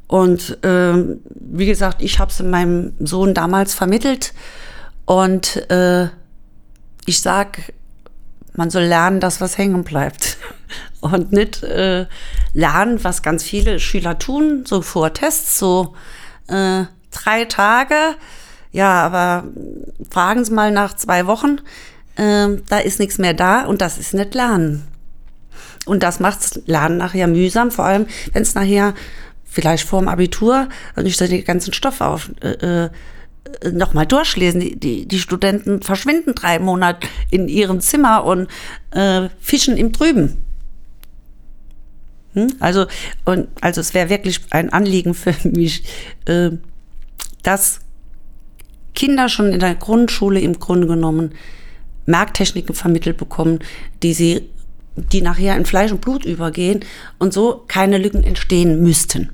Und 0.06 0.62
äh, 0.64 0.94
wie 1.34 1.66
gesagt, 1.66 2.02
ich 2.02 2.18
habe 2.18 2.30
es 2.30 2.40
meinem 2.40 2.94
Sohn 2.98 3.34
damals 3.34 3.74
vermittelt 3.74 4.32
und 5.04 5.70
äh, 5.70 6.08
ich 7.04 7.20
sag, 7.20 7.72
man 8.54 8.70
soll 8.70 8.84
lernen, 8.84 9.20
dass 9.20 9.40
was 9.42 9.58
hängen 9.58 9.84
bleibt 9.84 10.38
und 11.00 11.32
nicht 11.32 11.62
äh, 11.62 12.06
lernen, 12.54 13.04
was 13.04 13.22
ganz 13.22 13.44
viele 13.44 13.80
Schüler 13.80 14.18
tun, 14.18 14.64
so 14.66 14.80
vor 14.80 15.12
Tests, 15.12 15.58
so 15.58 15.94
äh, 16.48 16.84
drei 17.10 17.44
Tage. 17.44 17.94
Ja, 18.72 19.02
aber 19.02 19.44
fragen 20.10 20.44
Sie 20.44 20.52
mal 20.52 20.70
nach 20.70 20.94
zwei 20.94 21.26
Wochen, 21.26 21.60
äh, 22.16 22.48
da 22.68 22.78
ist 22.78 22.98
nichts 22.98 23.18
mehr 23.18 23.34
da 23.34 23.64
und 23.64 23.80
das 23.80 23.98
ist 23.98 24.14
nicht 24.14 24.34
Lernen. 24.34 24.86
Und 25.86 26.02
das 26.02 26.20
macht 26.20 26.66
Lernen 26.66 26.98
nachher 26.98 27.26
mühsam, 27.28 27.70
vor 27.70 27.86
allem 27.86 28.06
wenn 28.32 28.42
es 28.42 28.54
nachher 28.54 28.94
vielleicht 29.44 29.88
vor 29.88 30.00
dem 30.00 30.08
Abitur 30.08 30.68
und 30.96 31.06
ich 31.06 31.16
den 31.16 31.44
ganzen 31.44 31.72
Stoff 31.72 32.02
auf 32.02 32.30
äh, 32.42 32.90
äh, 33.62 33.70
nochmal 33.72 34.06
durchlesen. 34.06 34.60
Die, 34.60 34.78
die, 34.78 35.06
die, 35.06 35.18
Studenten 35.18 35.82
verschwinden 35.82 36.34
drei 36.34 36.58
Monate 36.58 37.08
in 37.30 37.48
ihrem 37.48 37.80
Zimmer 37.80 38.24
und 38.24 38.48
äh, 38.90 39.28
fischen 39.40 39.76
im 39.76 39.92
Trüben. 39.92 40.44
Hm? 42.34 42.54
Also, 42.60 42.86
und, 43.24 43.48
also 43.60 43.80
es 43.80 43.94
wäre 43.94 44.10
wirklich 44.10 44.40
ein 44.50 44.70
Anliegen 44.72 45.14
für 45.14 45.34
mich, 45.48 45.84
äh, 46.26 46.50
dass 47.42 47.80
Kinder 48.98 49.28
schon 49.28 49.52
in 49.52 49.60
der 49.60 49.76
Grundschule 49.76 50.40
im 50.40 50.58
Grunde 50.58 50.88
genommen 50.88 51.30
Merktechniken 52.06 52.74
vermittelt 52.74 53.16
bekommen, 53.16 53.60
die 54.02 54.12
sie 54.12 54.50
die 54.96 55.22
nachher 55.22 55.56
in 55.56 55.64
Fleisch 55.64 55.92
und 55.92 56.00
Blut 56.00 56.24
übergehen 56.24 56.80
und 57.18 57.32
so 57.32 57.64
keine 57.68 57.98
Lücken 57.98 58.24
entstehen 58.24 58.82
müssten. 58.82 59.30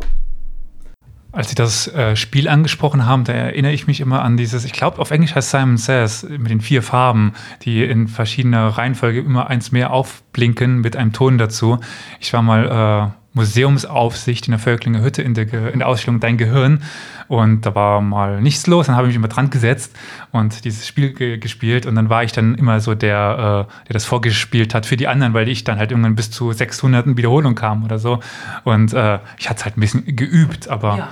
Als 1.33 1.49
Sie 1.49 1.55
das 1.55 1.89
äh, 1.89 2.15
Spiel 2.15 2.47
angesprochen 2.47 3.07
haben, 3.07 3.25
da 3.25 3.33
erinnere 3.33 3.73
ich 3.73 3.87
mich 3.87 4.01
immer 4.01 4.23
an 4.23 4.37
dieses, 4.37 4.67
ich 4.67 4.73
glaube 4.73 4.99
auf 4.99 5.11
Englisch 5.11 5.35
heißt 5.35 5.51
Simon 5.51 5.79
Says, 5.79 6.25
mit 6.29 6.51
den 6.51 6.61
vier 6.61 6.83
Farben, 6.83 7.33
die 7.63 7.83
in 7.83 8.07
verschiedener 8.07 8.69
Reihenfolge 8.69 9.21
immer 9.21 9.49
eins 9.49 9.73
mehr 9.73 9.93
aufblinken 9.93 10.83
mit 10.83 10.95
einem 10.95 11.15
Ton 11.15 11.39
dazu. 11.39 11.79
Ich 12.21 12.35
war 12.35 12.43
mal 12.43 13.15
äh, 13.17 13.24
Museumsaufsicht 13.35 14.47
in 14.47 14.53
der 14.53 14.61
Völklinger 14.61 15.03
Hütte 15.03 15.23
in 15.23 15.35
der, 15.35 15.73
in 15.73 15.81
der 15.81 15.89
Ausstellung 15.89 16.21
Dein 16.21 16.39
Gehirn. 16.39 16.83
Und 17.27 17.67
da 17.67 17.75
war 17.75 18.01
mal 18.01 18.41
nichts 18.41 18.67
los. 18.67 18.87
Dann 18.87 18.97
habe 18.97 19.07
ich 19.07 19.11
mich 19.11 19.17
immer 19.17 19.29
dran 19.29 19.51
gesetzt 19.51 19.95
und 20.33 20.65
dieses 20.65 20.87
Spiel 20.87 21.13
ge 21.13 21.39
gespielt. 21.39 21.85
Und 21.85 21.95
dann 21.97 22.09
war 22.09 22.25
ich 22.25 22.33
dann 22.33 22.55
immer 22.55 22.81
so 22.81 22.95
der, 22.95 23.67
äh, 23.69 23.87
der 23.89 23.93
das 23.93 24.05
vorgespielt 24.05 24.75
hat 24.75 24.87
für 24.87 24.97
die 24.97 25.09
anderen, 25.09 25.35
weil 25.35 25.49
ich 25.49 25.65
dann 25.65 25.79
halt 25.79 25.91
irgendwann 25.91 26.15
bis 26.15 26.31
zu 26.31 26.53
600 26.53 27.17
Wiederholungen 27.17 27.55
kam 27.55 27.85
oder 27.85 27.99
so. 27.99 28.21
Und 28.63 28.93
äh, 28.95 29.19
ich 29.39 29.51
hatte 29.51 29.59
es 29.59 29.65
halt 29.65 29.77
ein 29.77 29.81
bisschen 29.81 30.17
geübt, 30.17 30.69
aber. 30.69 30.97
Ja 30.97 31.09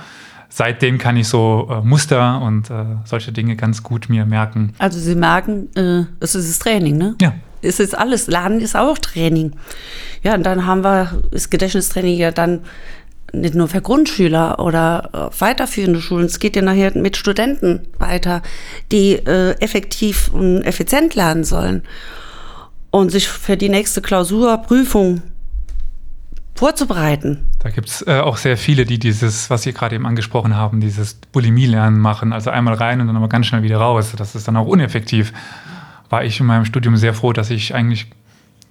seitdem 0.55 0.99
kann 0.99 1.17
ich 1.17 1.27
so 1.27 1.67
äh, 1.69 1.81
Muster 1.81 2.39
und 2.41 2.69
äh, 2.69 2.85
solche 3.05 3.31
Dinge 3.31 3.55
ganz 3.55 3.81
gut 3.81 4.07
mir 4.09 4.25
merken. 4.25 4.73
Also 4.77 4.99
Sie 4.99 5.15
merken, 5.15 5.69
äh, 5.75 6.05
es 6.19 6.35
ist 6.35 6.47
das 6.47 6.59
Training, 6.59 6.97
ne? 6.97 7.15
Ja. 7.19 7.33
Es 7.63 7.79
ist 7.79 7.97
alles. 7.97 8.27
Lernen 8.27 8.59
ist 8.59 8.75
auch 8.75 8.97
Training. 8.97 9.53
Ja, 10.23 10.35
und 10.35 10.43
dann 10.43 10.65
haben 10.65 10.83
wir 10.83 11.21
das 11.31 11.49
Gedächtnistraining 11.49 12.17
ja 12.17 12.31
dann 12.31 12.61
nicht 13.33 13.55
nur 13.55 13.67
für 13.67 13.81
Grundschüler 13.81 14.59
oder 14.59 15.09
äh, 15.11 15.41
weiterführende 15.41 15.99
Schulen, 15.99 16.27
es 16.27 16.39
geht 16.39 16.55
ja 16.55 16.61
nachher 16.61 16.95
mit 16.95 17.17
Studenten 17.17 17.87
weiter, 17.97 18.43
die 18.91 19.13
äh, 19.13 19.53
effektiv 19.59 20.29
und 20.31 20.61
effizient 20.61 21.15
lernen 21.15 21.43
sollen 21.43 21.81
und 22.91 23.09
sich 23.09 23.27
für 23.27 23.57
die 23.57 23.69
nächste 23.69 24.01
Klausur, 24.01 24.57
Prüfung 24.59 25.23
vorzubereiten. 26.53 27.47
Da 27.59 27.71
gibt 27.71 27.89
es 27.89 28.05
äh, 28.05 28.19
auch 28.19 28.37
sehr 28.37 28.55
viele, 28.57 28.85
die 28.85 28.99
dieses, 28.99 29.49
was 29.49 29.63
Sie 29.63 29.73
gerade 29.73 29.95
eben 29.95 30.05
angesprochen 30.05 30.55
haben, 30.55 30.79
dieses 30.79 31.15
Bulimie-Lernen 31.15 31.99
machen. 31.99 32.33
Also 32.33 32.51
einmal 32.51 32.75
rein 32.75 33.01
und 33.01 33.07
dann 33.07 33.17
aber 33.17 33.29
ganz 33.29 33.47
schnell 33.47 33.63
wieder 33.63 33.77
raus. 33.77 34.13
Das 34.15 34.35
ist 34.35 34.47
dann 34.47 34.57
auch 34.57 34.67
uneffektiv. 34.67 35.33
War 36.09 36.23
ich 36.23 36.39
in 36.39 36.45
meinem 36.45 36.65
Studium 36.65 36.97
sehr 36.97 37.13
froh, 37.13 37.33
dass 37.33 37.49
ich 37.49 37.73
eigentlich 37.73 38.07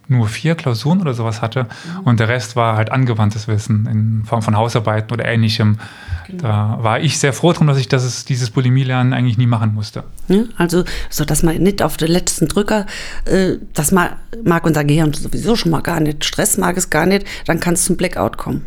nur 0.08 0.28
vier 0.28 0.54
Klausuren 0.54 1.00
oder 1.00 1.14
sowas 1.14 1.42
hatte 1.42 1.64
mhm. 1.64 2.00
und 2.04 2.20
der 2.20 2.28
Rest 2.28 2.56
war 2.56 2.76
halt 2.76 2.90
angewandtes 2.90 3.48
Wissen 3.48 3.86
in 3.86 4.24
Form 4.24 4.42
von 4.42 4.56
Hausarbeiten 4.56 5.12
oder 5.12 5.24
ähnlichem. 5.24 5.78
Genau. 6.26 6.42
Da 6.42 6.78
war 6.80 7.00
ich 7.00 7.18
sehr 7.18 7.32
froh 7.32 7.52
drum, 7.52 7.66
dass 7.66 7.78
ich 7.78 7.88
das, 7.88 8.24
dieses 8.24 8.50
Bulimie-Lernen 8.50 9.12
eigentlich 9.12 9.38
nie 9.38 9.46
machen 9.46 9.74
musste. 9.74 10.04
Ja, 10.28 10.42
also, 10.56 10.84
so 11.10 11.24
dass 11.24 11.42
man 11.42 11.56
nicht 11.56 11.82
auf 11.82 11.96
den 11.96 12.08
letzten 12.08 12.48
Drücker, 12.48 12.86
äh, 13.24 13.54
das 13.74 13.92
mag, 13.92 14.16
mag 14.44 14.64
unser 14.64 14.84
Gehirn 14.84 15.12
sowieso 15.12 15.56
schon 15.56 15.70
mal 15.70 15.82
gar 15.82 16.00
nicht, 16.00 16.24
Stress 16.24 16.58
mag 16.58 16.76
es 16.76 16.90
gar 16.90 17.06
nicht, 17.06 17.26
dann 17.46 17.60
kann 17.60 17.74
es 17.74 17.84
zum 17.84 17.96
Blackout 17.96 18.36
kommen. 18.36 18.66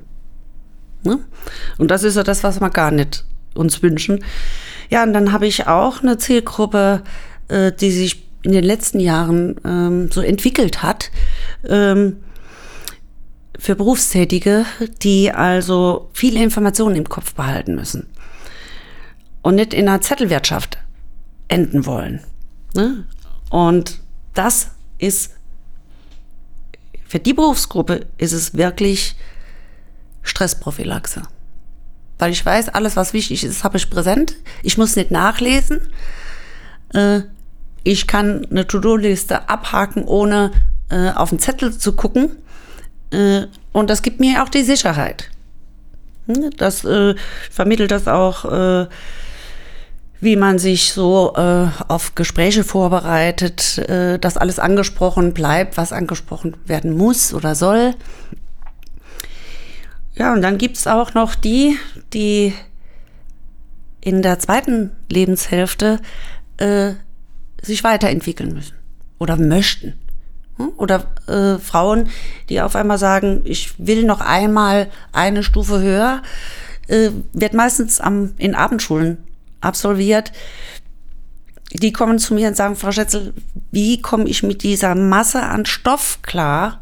Ne? 1.03 1.19
Und 1.77 1.91
das 1.91 2.03
ist 2.03 2.15
ja 2.15 2.23
das, 2.23 2.43
was 2.43 2.59
wir 2.59 2.69
gar 2.69 2.91
nicht 2.91 3.25
uns 3.53 3.81
wünschen. 3.81 4.23
Ja, 4.89 5.03
und 5.03 5.13
dann 5.13 5.31
habe 5.31 5.47
ich 5.47 5.67
auch 5.67 6.01
eine 6.01 6.17
Zielgruppe, 6.17 7.03
äh, 7.47 7.71
die 7.71 7.91
sich 7.91 8.24
in 8.45 8.51
den 8.51 8.63
letzten 8.63 8.99
Jahren 8.99 9.59
ähm, 9.65 10.11
so 10.11 10.21
entwickelt 10.21 10.83
hat. 10.83 11.11
Ähm, 11.67 12.17
für 13.57 13.75
Berufstätige, 13.75 14.65
die 15.01 15.31
also 15.31 16.09
viele 16.13 16.43
Informationen 16.43 16.95
im 16.95 17.09
Kopf 17.09 17.33
behalten 17.33 17.75
müssen 17.75 18.07
und 19.41 19.55
nicht 19.55 19.73
in 19.73 19.87
einer 19.87 20.01
Zettelwirtschaft 20.01 20.77
enden 21.47 21.85
wollen. 21.85 22.21
Ne? 22.73 23.05
Und 23.49 24.01
das 24.33 24.71
ist 24.97 25.31
für 27.07 27.19
die 27.19 27.33
Berufsgruppe 27.33 28.07
ist 28.17 28.33
es 28.33 28.55
wirklich 28.55 29.15
Stressprophylaxe. 30.21 31.21
weil 32.17 32.31
ich 32.31 32.45
weiß, 32.45 32.69
alles, 32.69 32.95
was 32.95 33.13
wichtig 33.13 33.43
ist, 33.43 33.63
habe 33.63 33.77
ich 33.77 33.89
präsent. 33.89 34.35
Ich 34.63 34.77
muss 34.77 34.95
nicht 34.95 35.11
nachlesen. 35.11 35.79
Äh, 36.93 37.21
ich 37.85 38.07
kann 38.07 38.47
eine 38.49 38.67
To-Do-Liste 38.67 39.47
abhaken, 39.47 40.03
ohne 40.05 40.51
äh, 40.89 41.11
auf 41.11 41.29
den 41.29 41.39
Zettel 41.39 41.77
zu 41.77 41.93
gucken. 41.93 42.31
Äh, 43.11 43.43
und 43.71 43.89
das 43.89 44.01
gibt 44.01 44.19
mir 44.19 44.43
auch 44.43 44.49
die 44.49 44.63
Sicherheit. 44.63 45.29
Hm, 46.25 46.49
das 46.57 46.83
äh, 46.83 47.13
vermittelt 47.51 47.91
das 47.91 48.07
auch, 48.07 48.45
äh, 48.45 48.87
wie 50.19 50.35
man 50.35 50.57
sich 50.57 50.93
so 50.93 51.33
äh, 51.35 51.67
auf 51.87 52.15
Gespräche 52.15 52.63
vorbereitet, 52.63 53.77
äh, 53.77 54.17
dass 54.17 54.35
alles 54.35 54.57
angesprochen 54.57 55.33
bleibt, 55.33 55.77
was 55.77 55.93
angesprochen 55.93 56.57
werden 56.65 56.97
muss 56.97 57.35
oder 57.35 57.53
soll. 57.53 57.93
Ja, 60.15 60.33
und 60.33 60.41
dann 60.41 60.57
gibt 60.57 60.77
es 60.77 60.87
auch 60.87 61.13
noch 61.13 61.35
die, 61.35 61.77
die 62.13 62.53
in 64.01 64.23
der 64.23 64.39
zweiten 64.39 64.91
Lebenshälfte 65.07 65.99
äh, 66.57 66.93
sich 67.65 67.83
weiterentwickeln 67.83 68.53
müssen 68.53 68.75
oder 69.19 69.37
möchten. 69.37 69.93
Hm? 70.57 70.71
Oder 70.77 71.05
äh, 71.27 71.59
Frauen, 71.59 72.09
die 72.49 72.61
auf 72.61 72.75
einmal 72.75 72.97
sagen, 72.97 73.41
ich 73.45 73.73
will 73.77 74.03
noch 74.03 74.21
einmal 74.21 74.89
eine 75.11 75.43
Stufe 75.43 75.81
höher, 75.81 76.21
äh, 76.87 77.09
wird 77.33 77.53
meistens 77.53 77.99
am, 77.99 78.33
in 78.37 78.55
Abendschulen 78.55 79.17
absolviert. 79.61 80.31
Die 81.73 81.91
kommen 81.91 82.19
zu 82.19 82.33
mir 82.33 82.47
und 82.47 82.55
sagen, 82.55 82.75
Frau 82.75 82.91
Schätzel, 82.91 83.33
wie 83.71 84.01
komme 84.01 84.29
ich 84.29 84.43
mit 84.43 84.63
dieser 84.63 84.95
Masse 84.95 85.43
an 85.43 85.65
Stoff 85.65 86.19
klar? 86.21 86.81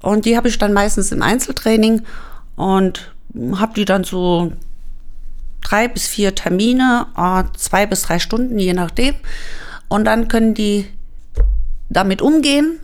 Und 0.00 0.24
die 0.24 0.36
habe 0.36 0.48
ich 0.48 0.58
dann 0.58 0.72
meistens 0.72 1.12
im 1.12 1.22
Einzeltraining 1.22 2.02
und 2.56 3.12
habe 3.56 3.74
die 3.74 3.84
dann 3.84 4.04
so 4.04 4.52
drei 5.60 5.88
bis 5.88 6.06
vier 6.06 6.34
Termine, 6.34 7.06
äh, 7.16 7.44
zwei 7.56 7.86
bis 7.86 8.02
drei 8.02 8.18
Stunden, 8.18 8.58
je 8.58 8.72
nachdem. 8.72 9.14
Und 9.88 10.04
dann 10.04 10.28
können 10.28 10.54
die 10.54 10.86
damit 11.88 12.22
umgehen 12.22 12.78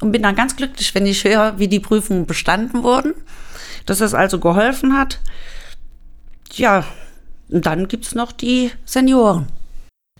und 0.00 0.12
bin 0.12 0.22
dann 0.22 0.34
ganz 0.34 0.56
glücklich, 0.56 0.94
wenn 0.94 1.06
ich 1.06 1.24
höre, 1.24 1.58
wie 1.58 1.68
die 1.68 1.80
Prüfungen 1.80 2.26
bestanden 2.26 2.82
wurden, 2.82 3.14
dass 3.84 4.00
es 4.00 4.14
also 4.14 4.38
geholfen 4.38 4.96
hat. 4.96 5.20
Ja, 6.52 6.84
und 7.48 7.66
dann 7.66 7.88
gibt 7.88 8.06
es 8.06 8.14
noch 8.14 8.32
die 8.32 8.70
Senioren. 8.84 9.46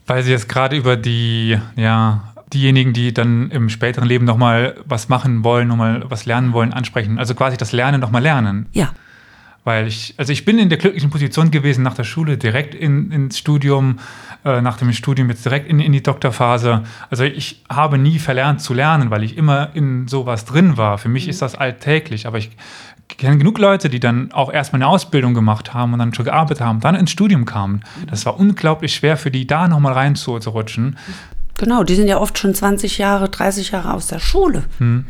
Weil 0.07 0.23
Sie 0.23 0.31
jetzt 0.31 0.49
gerade 0.49 0.77
über 0.77 0.97
die, 0.97 1.59
ja, 1.75 2.33
diejenigen, 2.53 2.93
die 2.93 3.13
dann 3.13 3.51
im 3.51 3.69
späteren 3.69 4.07
Leben 4.07 4.25
nochmal 4.25 4.77
was 4.85 5.09
machen 5.09 5.43
wollen, 5.43 5.69
nochmal 5.69 6.05
was 6.09 6.27
lernen 6.27 6.53
wollen, 6.53 6.73
ansprechen. 6.73 7.19
Also 7.19 7.35
quasi 7.35 7.57
das 7.57 7.73
Lernen 7.73 8.01
nochmal 8.01 8.23
lernen. 8.23 8.67
Ja. 8.73 8.93
Weil 9.65 9.89
ich, 9.89 10.15
also 10.17 10.33
ich 10.33 10.45
bin 10.45 10.59
in 10.61 10.69
der 10.69 10.79
glücklichen 10.79 11.11
Position 11.11 11.51
gewesen, 11.51 11.83
nach 11.83 11.95
der 11.95 12.05
Schule 12.05 12.39
direkt 12.39 12.73
in, 12.73 13.11
ins 13.11 13.37
Studium, 13.37 13.99
äh, 14.47 14.63
nach 14.63 14.79
dem 14.79 14.93
Studium 14.93 15.29
jetzt 15.29 15.45
direkt 15.45 15.69
in, 15.69 15.81
in 15.81 15.93
die 15.93 16.05
Doktorphase. 16.05 16.85
Also 17.11 17.25
ich 17.25 17.65
habe 17.69 17.99
nie 17.99 18.21
verlernt 18.21 18.61
zu 18.61 18.75
lernen, 18.75 19.11
weil 19.11 19.25
ich 19.25 19.37
immer 19.37 19.71
in 19.75 20.07
sowas 20.07 20.45
drin 20.45 20.77
war. 20.77 20.99
Für 20.99 21.09
mich 21.09 21.25
mhm. 21.25 21.31
ist 21.31 21.43
das 21.43 21.57
alltäglich, 21.57 22.29
aber 22.29 22.39
ich 22.39 22.51
kenne 23.09 23.39
genug 23.39 23.59
Leute, 23.59 23.89
die 23.89 23.99
dann 23.99 24.31
auch 24.31 24.53
erstmal 24.53 24.83
eine 24.83 24.89
Ausbildung 24.89 25.35
gemacht 25.35 25.75
haben 25.75 25.93
und 25.93 25.99
dann 25.99 26.15
schon 26.15 26.25
gearbeitet 26.27 26.61
haben, 26.61 26.79
dann 26.79 26.95
ins 26.95 27.11
Studium 27.11 27.45
kamen. 27.45 27.83
Das 28.09 28.25
war 28.25 28.39
unglaublich 28.39 28.95
schwer 28.95 29.17
für 29.17 29.33
die, 29.33 29.49
da 29.49 29.67
nochmal 29.67 29.95
reinzurutschen. 29.95 30.97
Genau, 31.59 31.83
die 31.83 31.97
sind 31.97 32.07
ja 32.07 32.19
oft 32.19 32.39
schon 32.39 32.55
20 32.55 32.99
Jahre, 32.99 33.29
30 33.29 33.73
Jahre 33.73 33.95
aus 33.95 34.07
der 34.07 34.21
Schule. 34.21 34.63
Hm. 34.79 35.07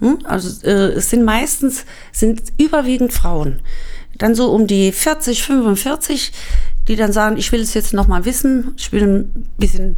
Hm? 0.00 0.18
Also 0.24 0.66
äh, 0.66 0.92
es 0.92 1.10
sind 1.10 1.24
meistens, 1.24 1.84
sind 2.10 2.42
überwiegend 2.58 3.12
Frauen. 3.12 3.60
Dann 4.22 4.36
so 4.36 4.52
um 4.52 4.68
die 4.68 4.92
40, 4.92 5.42
45, 5.42 6.30
die 6.86 6.94
dann 6.94 7.12
sagen, 7.12 7.38
ich 7.38 7.50
will 7.50 7.60
es 7.60 7.74
jetzt 7.74 7.92
noch 7.92 8.06
mal 8.06 8.24
wissen, 8.24 8.72
ich 8.76 8.92
will 8.92 9.02
ein 9.02 9.48
bisschen, 9.58 9.96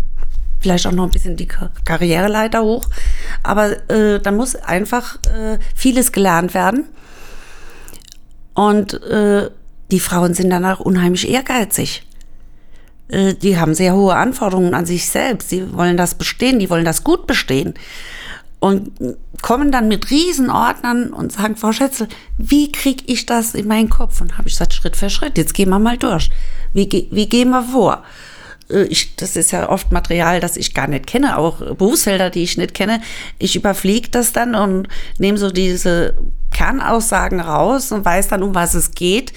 vielleicht 0.60 0.86
auch 0.86 0.92
noch 0.92 1.04
ein 1.04 1.10
bisschen 1.10 1.36
die 1.36 1.46
Karriereleiter 1.46 2.62
hoch. 2.62 2.86
Aber 3.42 3.90
äh, 3.90 4.20
dann 4.20 4.36
muss 4.36 4.56
einfach 4.56 5.16
äh, 5.26 5.58
vieles 5.74 6.10
gelernt 6.10 6.54
werden. 6.54 6.86
Und 8.54 8.94
äh, 9.02 9.50
die 9.90 10.00
Frauen 10.00 10.32
sind 10.32 10.48
danach 10.48 10.80
unheimlich 10.80 11.28
ehrgeizig. 11.28 12.06
Äh, 13.08 13.34
die 13.34 13.58
haben 13.58 13.74
sehr 13.74 13.94
hohe 13.94 14.16
Anforderungen 14.16 14.72
an 14.72 14.86
sich 14.86 15.06
selbst. 15.06 15.50
Sie 15.50 15.70
wollen 15.74 15.98
das 15.98 16.14
bestehen, 16.14 16.58
die 16.58 16.70
wollen 16.70 16.86
das 16.86 17.04
gut 17.04 17.26
bestehen 17.26 17.74
und 18.64 18.92
kommen 19.42 19.70
dann 19.70 19.88
mit 19.88 20.10
Riesenordnern 20.10 21.12
und 21.12 21.32
sagen, 21.32 21.54
Frau 21.54 21.72
Schätzel, 21.72 22.08
wie 22.38 22.72
kriege 22.72 23.04
ich 23.06 23.26
das 23.26 23.54
in 23.54 23.68
meinen 23.68 23.90
Kopf? 23.90 24.22
Und 24.22 24.38
habe 24.38 24.48
ich 24.48 24.54
gesagt, 24.54 24.72
Schritt 24.72 24.96
für 24.96 25.10
Schritt, 25.10 25.36
jetzt 25.36 25.52
gehen 25.52 25.68
wir 25.68 25.78
mal 25.78 25.98
durch. 25.98 26.30
Wie, 26.72 26.88
wie 27.10 27.28
gehen 27.28 27.50
wir 27.50 27.62
vor? 27.62 28.02
Äh, 28.70 28.84
ich, 28.84 29.16
das 29.16 29.36
ist 29.36 29.50
ja 29.50 29.68
oft 29.68 29.92
Material, 29.92 30.40
das 30.40 30.56
ich 30.56 30.72
gar 30.72 30.86
nicht 30.86 31.06
kenne, 31.06 31.36
auch 31.36 31.58
Berufsfelder, 31.58 32.30
die 32.30 32.42
ich 32.42 32.56
nicht 32.56 32.72
kenne. 32.72 33.02
Ich 33.38 33.54
überfliege 33.54 34.08
das 34.08 34.32
dann 34.32 34.54
und 34.54 34.88
nehme 35.18 35.36
so 35.36 35.50
diese 35.50 36.16
Kernaussagen 36.50 37.40
raus 37.40 37.92
und 37.92 38.06
weiß 38.06 38.28
dann, 38.28 38.42
um 38.42 38.54
was 38.54 38.72
es 38.72 38.92
geht 38.92 39.34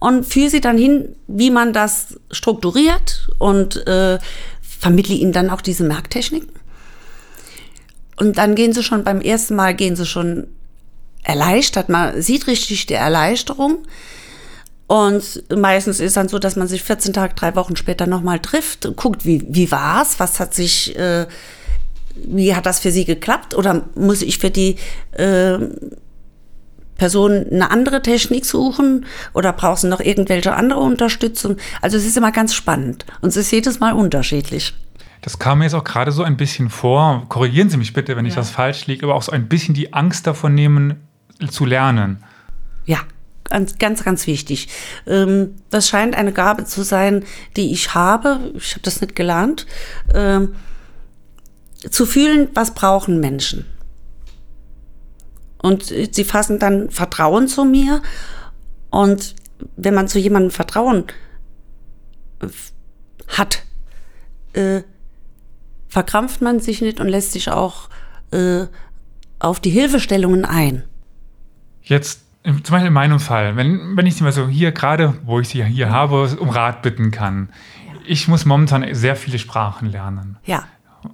und 0.00 0.26
führe 0.26 0.50
sie 0.50 0.60
dann 0.60 0.76
hin, 0.76 1.16
wie 1.28 1.50
man 1.50 1.72
das 1.72 2.20
strukturiert 2.30 3.30
und 3.38 3.86
äh, 3.86 4.18
vermittle 4.60 5.14
ihnen 5.14 5.32
dann 5.32 5.48
auch 5.48 5.62
diese 5.62 5.84
Merktechniken. 5.84 6.65
Und 8.16 8.38
dann 8.38 8.54
gehen 8.54 8.72
sie 8.72 8.82
schon 8.82 9.04
beim 9.04 9.20
ersten 9.20 9.56
Mal, 9.56 9.74
gehen 9.74 9.96
sie 9.96 10.06
schon 10.06 10.46
erleichtert. 11.22 11.88
Man 11.88 12.20
sieht 12.22 12.46
richtig 12.46 12.86
die 12.86 12.94
Erleichterung. 12.94 13.78
Und 14.86 15.42
meistens 15.54 15.98
ist 15.98 16.16
dann 16.16 16.28
so, 16.28 16.38
dass 16.38 16.56
man 16.56 16.68
sich 16.68 16.82
14 16.82 17.12
Tage, 17.12 17.34
drei 17.34 17.56
Wochen 17.56 17.76
später 17.76 18.06
nochmal 18.06 18.38
trifft 18.38 18.86
und 18.86 18.96
guckt, 18.96 19.24
wie, 19.24 19.44
wie 19.48 19.70
war's, 19.72 20.20
was 20.20 20.38
hat 20.38 20.54
sich, 20.54 20.96
äh, 20.96 21.26
wie 22.14 22.54
hat 22.54 22.66
das 22.66 22.78
für 22.78 22.92
sie 22.92 23.04
geklappt 23.04 23.54
oder 23.54 23.88
muss 23.96 24.22
ich 24.22 24.38
für 24.38 24.50
die 24.50 24.76
äh, 25.12 25.58
Person 26.96 27.46
eine 27.50 27.70
andere 27.70 28.00
Technik 28.00 28.46
suchen 28.46 29.06
oder 29.34 29.52
brauchst 29.52 29.84
du 29.84 29.88
noch 29.88 30.00
irgendwelche 30.00 30.54
andere 30.54 30.80
Unterstützung? 30.80 31.56
Also 31.82 31.96
es 31.96 32.06
ist 32.06 32.16
immer 32.16 32.32
ganz 32.32 32.54
spannend 32.54 33.04
und 33.20 33.30
es 33.30 33.36
ist 33.36 33.50
jedes 33.50 33.80
Mal 33.80 33.92
unterschiedlich. 33.92 34.72
Das 35.26 35.40
kam 35.40 35.58
mir 35.58 35.64
jetzt 35.64 35.74
auch 35.74 35.82
gerade 35.82 36.12
so 36.12 36.22
ein 36.22 36.36
bisschen 36.36 36.70
vor. 36.70 37.26
Korrigieren 37.28 37.68
Sie 37.68 37.78
mich 37.78 37.92
bitte, 37.92 38.14
wenn 38.14 38.26
ja. 38.26 38.28
ich 38.28 38.36
das 38.36 38.48
falsch 38.48 38.86
liege, 38.86 39.04
aber 39.04 39.16
auch 39.16 39.22
so 39.22 39.32
ein 39.32 39.48
bisschen 39.48 39.74
die 39.74 39.92
Angst 39.92 40.28
davon 40.28 40.54
nehmen, 40.54 41.00
zu 41.50 41.64
lernen. 41.64 42.22
Ja, 42.84 43.00
ganz, 43.42 43.76
ganz, 43.76 44.04
ganz 44.04 44.28
wichtig. 44.28 44.68
Ähm, 45.04 45.56
das 45.70 45.88
scheint 45.88 46.14
eine 46.14 46.32
Gabe 46.32 46.64
zu 46.64 46.84
sein, 46.84 47.24
die 47.56 47.72
ich 47.72 47.92
habe. 47.92 48.52
Ich 48.54 48.74
habe 48.74 48.82
das 48.82 49.00
nicht 49.00 49.16
gelernt. 49.16 49.66
Ähm, 50.14 50.54
zu 51.90 52.06
fühlen, 52.06 52.48
was 52.54 52.74
brauchen 52.74 53.18
Menschen. 53.18 53.66
Und 55.60 55.86
sie 55.86 56.22
fassen 56.22 56.60
dann 56.60 56.88
Vertrauen 56.90 57.48
zu 57.48 57.64
mir. 57.64 58.00
Und 58.90 59.34
wenn 59.74 59.94
man 59.94 60.06
zu 60.06 60.20
jemandem 60.20 60.52
Vertrauen 60.52 61.06
hat, 63.26 63.64
äh, 64.52 64.82
verkrampft 65.88 66.42
man 66.42 66.60
sich 66.60 66.80
nicht 66.82 67.00
und 67.00 67.08
lässt 67.08 67.32
sich 67.32 67.50
auch 67.50 67.88
äh, 68.32 68.66
auf 69.38 69.60
die 69.60 69.70
Hilfestellungen 69.70 70.44
ein. 70.44 70.84
Jetzt 71.82 72.22
zum 72.44 72.62
Beispiel 72.62 72.86
in 72.86 72.92
meinem 72.92 73.20
Fall, 73.20 73.56
wenn, 73.56 73.96
wenn 73.96 74.06
ich 74.06 74.16
sie 74.16 74.22
mal 74.22 74.32
so 74.32 74.48
hier 74.48 74.72
gerade, 74.72 75.14
wo 75.24 75.40
ich 75.40 75.48
sie 75.48 75.64
hier 75.64 75.90
habe, 75.90 76.36
um 76.38 76.48
Rat 76.48 76.82
bitten 76.82 77.10
kann. 77.10 77.48
Ich 78.06 78.28
muss 78.28 78.44
momentan 78.44 78.86
sehr 78.94 79.16
viele 79.16 79.38
Sprachen 79.38 79.90
lernen. 79.90 80.36
Ja. 80.44 80.64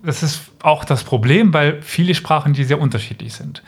Das 0.02 0.22
ist 0.22 0.50
auch 0.62 0.84
das 0.84 1.04
Problem, 1.04 1.52
weil 1.54 1.80
viele 1.82 2.14
Sprachen, 2.14 2.52
die 2.52 2.64
sehr 2.64 2.80
unterschiedlich 2.80 3.32
sind. 3.32 3.62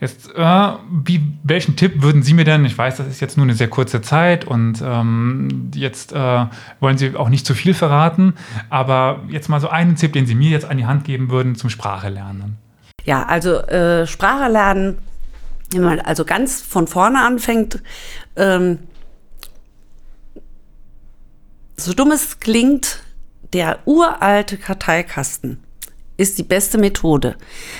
Jetzt, 0.00 0.34
äh, 0.34 0.72
wie, 1.04 1.22
welchen 1.42 1.76
Tipp 1.76 2.02
würden 2.02 2.22
Sie 2.22 2.34
mir 2.34 2.44
denn, 2.44 2.64
ich 2.64 2.76
weiß, 2.76 2.96
das 2.96 3.06
ist 3.06 3.20
jetzt 3.20 3.36
nur 3.36 3.44
eine 3.44 3.54
sehr 3.54 3.68
kurze 3.68 4.02
Zeit 4.02 4.44
und 4.44 4.82
ähm, 4.84 5.70
jetzt 5.74 6.12
äh, 6.12 6.46
wollen 6.80 6.98
Sie 6.98 7.16
auch 7.16 7.28
nicht 7.28 7.46
zu 7.46 7.54
viel 7.54 7.74
verraten, 7.74 8.34
aber 8.70 9.22
jetzt 9.28 9.48
mal 9.48 9.60
so 9.60 9.68
einen 9.68 9.96
Tipp, 9.96 10.12
den 10.12 10.26
Sie 10.26 10.34
mir 10.34 10.50
jetzt 10.50 10.66
an 10.66 10.76
die 10.76 10.86
Hand 10.86 11.04
geben 11.04 11.30
würden 11.30 11.54
zum 11.54 11.70
Sprache 11.70 12.08
lernen. 12.08 12.58
Ja, 13.04 13.24
also 13.24 13.58
äh, 13.58 14.06
Sprache 14.06 14.50
lernen, 14.50 14.98
wenn 15.72 15.82
man 15.82 16.00
also 16.00 16.24
ganz 16.24 16.60
von 16.62 16.86
vorne 16.86 17.22
anfängt, 17.22 17.82
ähm, 18.36 18.78
so 21.76 21.92
dumm 21.92 22.10
es 22.10 22.40
klingt, 22.40 23.02
der 23.52 23.78
uralte 23.84 24.56
Karteikasten 24.56 25.62
ist 26.16 26.38
die 26.38 26.44
beste 26.44 26.78
Methode. 26.78 27.36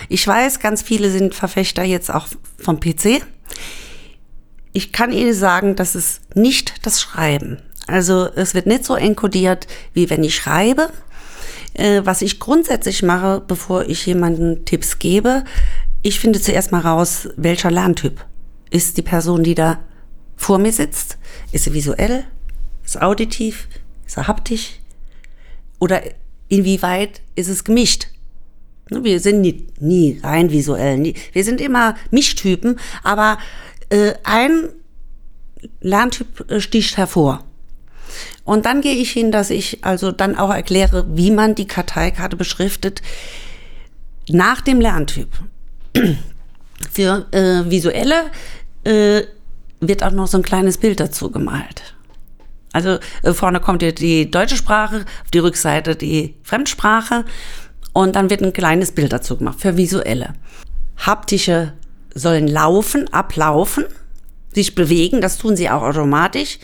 Ich 0.09 0.27
weiß, 0.27 0.61
ganz 0.61 0.83
viele 0.83 1.11
sind 1.11 1.35
Verfechter 1.35 1.85
jetzt 1.85 2.13
auch 2.13 2.27
vom 2.59 2.81
PC. 2.81 3.23
Ich 4.73 4.93
kann 4.93 5.13
Ihnen 5.13 5.35
sagen, 5.35 5.77
das 5.77 5.95
ist 5.95 6.35
nicht 6.35 6.85
das 6.85 7.01
Schreiben. 7.01 7.59
Also 7.87 8.29
es 8.35 8.55
wird 8.55 8.67
nicht 8.67 8.85
so 8.85 8.95
enkodiert, 8.95 9.67
wie 9.93 10.11
wenn 10.11 10.25
ich 10.25 10.35
schreibe. 10.35 10.91
Äh, 11.75 12.03
was 12.05 12.23
ich 12.23 12.41
grundsätzlich 12.41 13.03
mache, 13.03 13.43
bevor 13.47 13.85
ich 13.85 14.07
jemanden 14.07 14.65
Tipps 14.65 14.99
gebe, 14.99 15.45
ich 16.03 16.21
finde 16.21 16.41
zuerst 16.41 16.73
mal 16.73 16.81
raus, 16.81 17.29
welcher 17.37 17.71
Lerntyp 17.71 18.25
ist 18.71 18.97
die 18.97 19.03
Person, 19.03 19.43
die 19.43 19.55
da 19.55 19.79
vor 20.37 20.59
mir 20.59 20.73
sitzt? 20.73 21.19
Ist 21.53 21.67
er 21.67 21.73
visuell? 21.73 22.25
Ist 22.85 23.01
auditiv? 23.01 23.69
Ist 24.07 24.17
er 24.17 24.29
haptisch? 24.29 24.81
Oder 25.79 26.03
inwieweit 26.49 27.23
ist 27.35 27.49
es 27.49 27.65
gemischt? 27.65 28.09
Ne, 28.91 29.03
wir 29.03 29.21
sind 29.21 29.41
nie, 29.41 29.67
nie 29.81 30.21
rein 30.23 30.51
visuell. 30.51 30.99
Nie. 30.99 31.15
Wir 31.33 31.45
sind 31.45 31.61
immer 31.61 31.95
Mischtypen, 32.11 32.79
aber 33.03 33.39
äh, 33.89 34.13
ein 34.25 34.69
Lerntyp 35.81 36.51
äh, 36.51 36.61
sticht 36.61 36.97
hervor. 36.97 37.45
Und 38.45 38.67
dann 38.67 38.83
gehe 38.83 38.95
ich 38.95 39.11
hin, 39.11 39.33
dass 39.33 39.51
ich 39.51 39.85
also 39.85 40.13
dann 40.13 40.37
auch 40.37 40.53
erkläre, 40.53 41.07
wie 41.17 41.31
man 41.31 41.55
die 41.55 41.67
Karteikarte 41.67 42.37
beschriftet 42.37 43.01
nach 44.29 44.61
dem 44.61 44.81
Lerntyp. 44.81 45.29
Für 46.93 47.27
äh, 47.33 47.71
visuelle 47.71 48.31
äh, 48.85 49.23
wird 49.81 50.03
auch 50.03 50.11
noch 50.11 50.27
so 50.27 50.39
ein 50.39 50.43
kleines 50.43 50.79
Bild 50.79 51.01
dazu 51.01 51.31
gemalt. 51.31 51.95
Also 52.73 52.99
äh, 53.23 53.33
vorne 53.33 53.61
kommt 53.61 53.83
ja 53.83 53.93
die 53.93 54.31
deutsche 54.31 54.57
Sprache, 54.57 55.07
auf 55.25 55.31
die 55.33 55.39
Rückseite 55.39 55.97
die 55.97 56.35
Fremdsprache 56.43 57.25
und 57.95 58.17
dann 58.17 58.29
wird 58.29 58.43
ein 58.43 58.53
kleines 58.53 58.93
Bild 58.93 59.13
dazu 59.13 59.39
gemacht 59.39 59.61
für 59.61 59.79
visuelle. 59.79 60.35
Haptische 60.99 61.73
sollen 62.15 62.47
laufen, 62.47 63.11
ablaufen, 63.13 63.85
sich 64.53 64.75
bewegen, 64.75 65.23
das 65.23 65.39
tun 65.39 65.57
sie 65.57 65.71
auch 65.71 65.83
automatisch. 65.83 66.59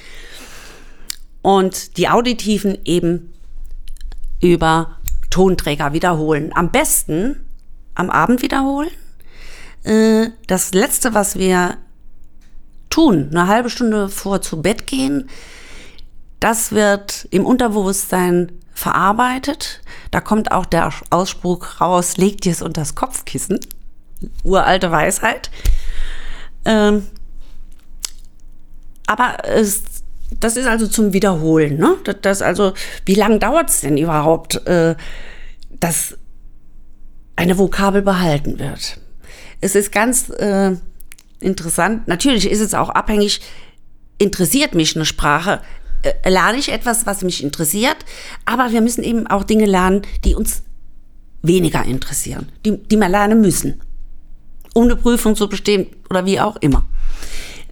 Und 1.41 1.97
die 1.97 2.09
auditiven 2.09 2.79
eben 2.85 3.33
über 4.43 4.99
Tonträger 5.31 5.93
wiederholen. 5.93 6.51
Am 6.55 6.71
besten 6.71 7.47
am 7.95 8.11
Abend 8.11 8.43
wiederholen. 8.43 8.91
Äh, 9.85 10.31
das 10.47 10.75
letzte, 10.75 11.15
was 11.15 11.39
wir 11.39 11.77
tun, 12.91 13.29
eine 13.31 13.47
halbe 13.47 13.71
Stunde 13.71 14.09
vor 14.09 14.43
zu 14.43 14.61
Bett 14.61 14.87
gehen, 14.87 15.31
das 16.41 16.73
wird 16.73 17.29
im 17.31 17.47
Unterbewusstsein 17.47 18.51
verarbeitet. 18.81 19.83
Da 20.11 20.21
kommt 20.21 20.53
auch 20.53 20.65
der 20.65 20.91
Ausspruch 21.11 21.81
raus, 21.81 22.17
legt 22.17 22.45
dir 22.45 22.53
es 22.53 22.63
unter 22.63 22.81
das 22.81 22.95
Kopfkissen. 22.95 23.61
Uralte 24.43 24.91
Weisheit. 24.91 25.51
Ähm, 26.65 27.07
aber 29.07 29.45
es, 29.45 29.83
das 30.39 30.57
ist 30.57 30.67
also 30.67 30.87
zum 30.87 31.13
Wiederholen. 31.13 31.77
Ne? 31.79 31.97
Das, 32.05 32.17
das 32.23 32.43
also, 32.43 32.73
wie 33.05 33.15
lange 33.15 33.39
dauert 33.39 33.69
es 33.69 33.83
denn 33.83 33.99
überhaupt, 33.99 34.67
äh, 34.67 34.95
dass 35.79 36.17
eine 37.37 37.59
Vokabel 37.59 38.03
behalten 38.03 38.59
wird? 38.59 38.99
Es 39.61 39.75
ist 39.75 39.93
ganz 39.93 40.31
äh, 40.31 40.77
interessant. 41.41 42.09
Natürlich 42.09 42.51
ist 42.51 42.61
es 42.61 42.73
auch 42.73 42.89
abhängig, 42.89 43.43
interessiert 44.19 44.75
mich 44.75 44.97
eine 44.97 45.05
Sprache, 45.05 45.61
lerne 46.25 46.59
ich 46.59 46.71
etwas, 46.71 47.07
was 47.07 47.23
mich 47.23 47.43
interessiert, 47.43 47.97
aber 48.45 48.73
wir 48.73 48.81
müssen 48.81 49.05
eben 49.05 49.27
auch 49.27 49.45
Dinge 49.45 49.67
lernen, 49.67 50.03
die 50.25 50.35
uns 50.35 50.63
weniger 51.43 51.85
interessieren, 51.85 52.51
die, 52.65 52.77
die 52.77 52.97
wir 52.97 53.09
lernen 53.09 53.41
müssen, 53.41 53.81
um 54.75 54.85
eine 54.85 54.97
Prüfung 54.97 55.37
zu 55.37 55.49
bestehen 55.49 55.87
oder 56.09 56.27
wie 56.27 56.41
auch 56.41 56.57
immer. 56.57 56.85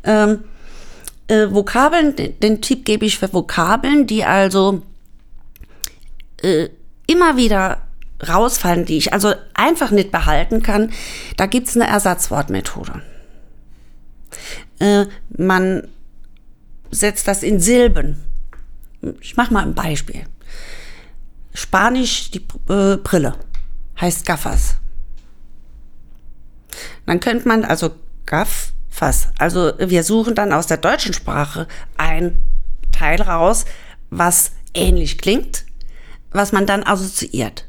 Ähm, 0.05 0.45
äh, 1.29 1.51
Vokabeln, 1.51 2.17
den, 2.17 2.39
den, 2.41 2.61
Tipp 2.63 2.85
gebe 2.85 3.05
ich 3.05 3.19
für 3.19 3.33
Vokabeln, 3.33 4.07
die 4.07 4.25
also 4.25 4.83
äh, 6.43 6.69
immer 7.07 7.37
wieder 7.37 7.83
rausfallen, 8.27 8.85
die 8.85 8.97
ich 8.97 9.13
also 9.13 9.35
einfach 9.55 9.91
nicht 9.91 10.11
behalten 10.11 10.63
kann. 10.63 10.91
Da 11.37 11.47
gibt 11.47 11.69
es 11.69 11.77
eine 11.77 11.87
Ersatzwortmethode. 11.87 13.03
Äh, 14.81 15.07
man 15.37 15.89
setzt 16.91 17.29
das 17.29 17.43
in 17.43 17.61
Silben. 17.61 18.23
Ich 19.21 19.37
mache 19.37 19.53
mal 19.53 19.65
ein 19.65 19.75
Beispiel. 19.75 20.25
Spanisch 21.55 22.31
die 22.31 22.45
äh, 22.69 22.97
Brille 22.97 23.35
heißt 24.01 24.27
Gaffas. 24.27 24.77
Dann 27.07 27.21
könnte 27.21 27.49
man 27.49 27.65
also 27.65 27.91
Gaffas, 28.27 29.29
also 29.39 29.73
wir 29.79 30.05
suchen 30.05 30.35
dann 30.35 30.53
aus 30.53 30.67
der 30.67 30.77
deutschen 30.77 31.15
Sprache 31.15 31.67
ein 31.97 32.37
Teil 32.93 33.21
raus, 33.23 33.65
was 34.11 34.53
ähnlich 34.75 35.19
klingt, 35.19 35.65
was 36.31 36.53
man 36.53 36.67
dann 36.67 36.85
assoziiert. 36.85 37.67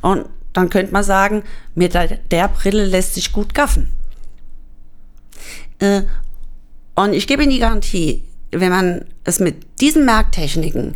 Und 0.00 0.26
dann 0.52 0.70
könnte 0.70 0.92
man 0.92 1.04
sagen, 1.04 1.44
mit 1.74 1.94
der, 1.94 2.48
Brille 2.48 2.84
lässt 2.84 3.14
sich 3.14 3.32
gut 3.32 3.54
gaffen. 3.54 3.92
Äh, 5.78 6.02
und 6.94 7.12
ich 7.12 7.26
gebe 7.26 7.42
Ihnen 7.42 7.52
die 7.52 7.60
Garantie, 7.60 8.24
wenn 8.52 8.70
man 8.70 9.04
es 9.24 9.40
mit 9.40 9.80
diesen 9.80 10.04
Merktechniken 10.04 10.94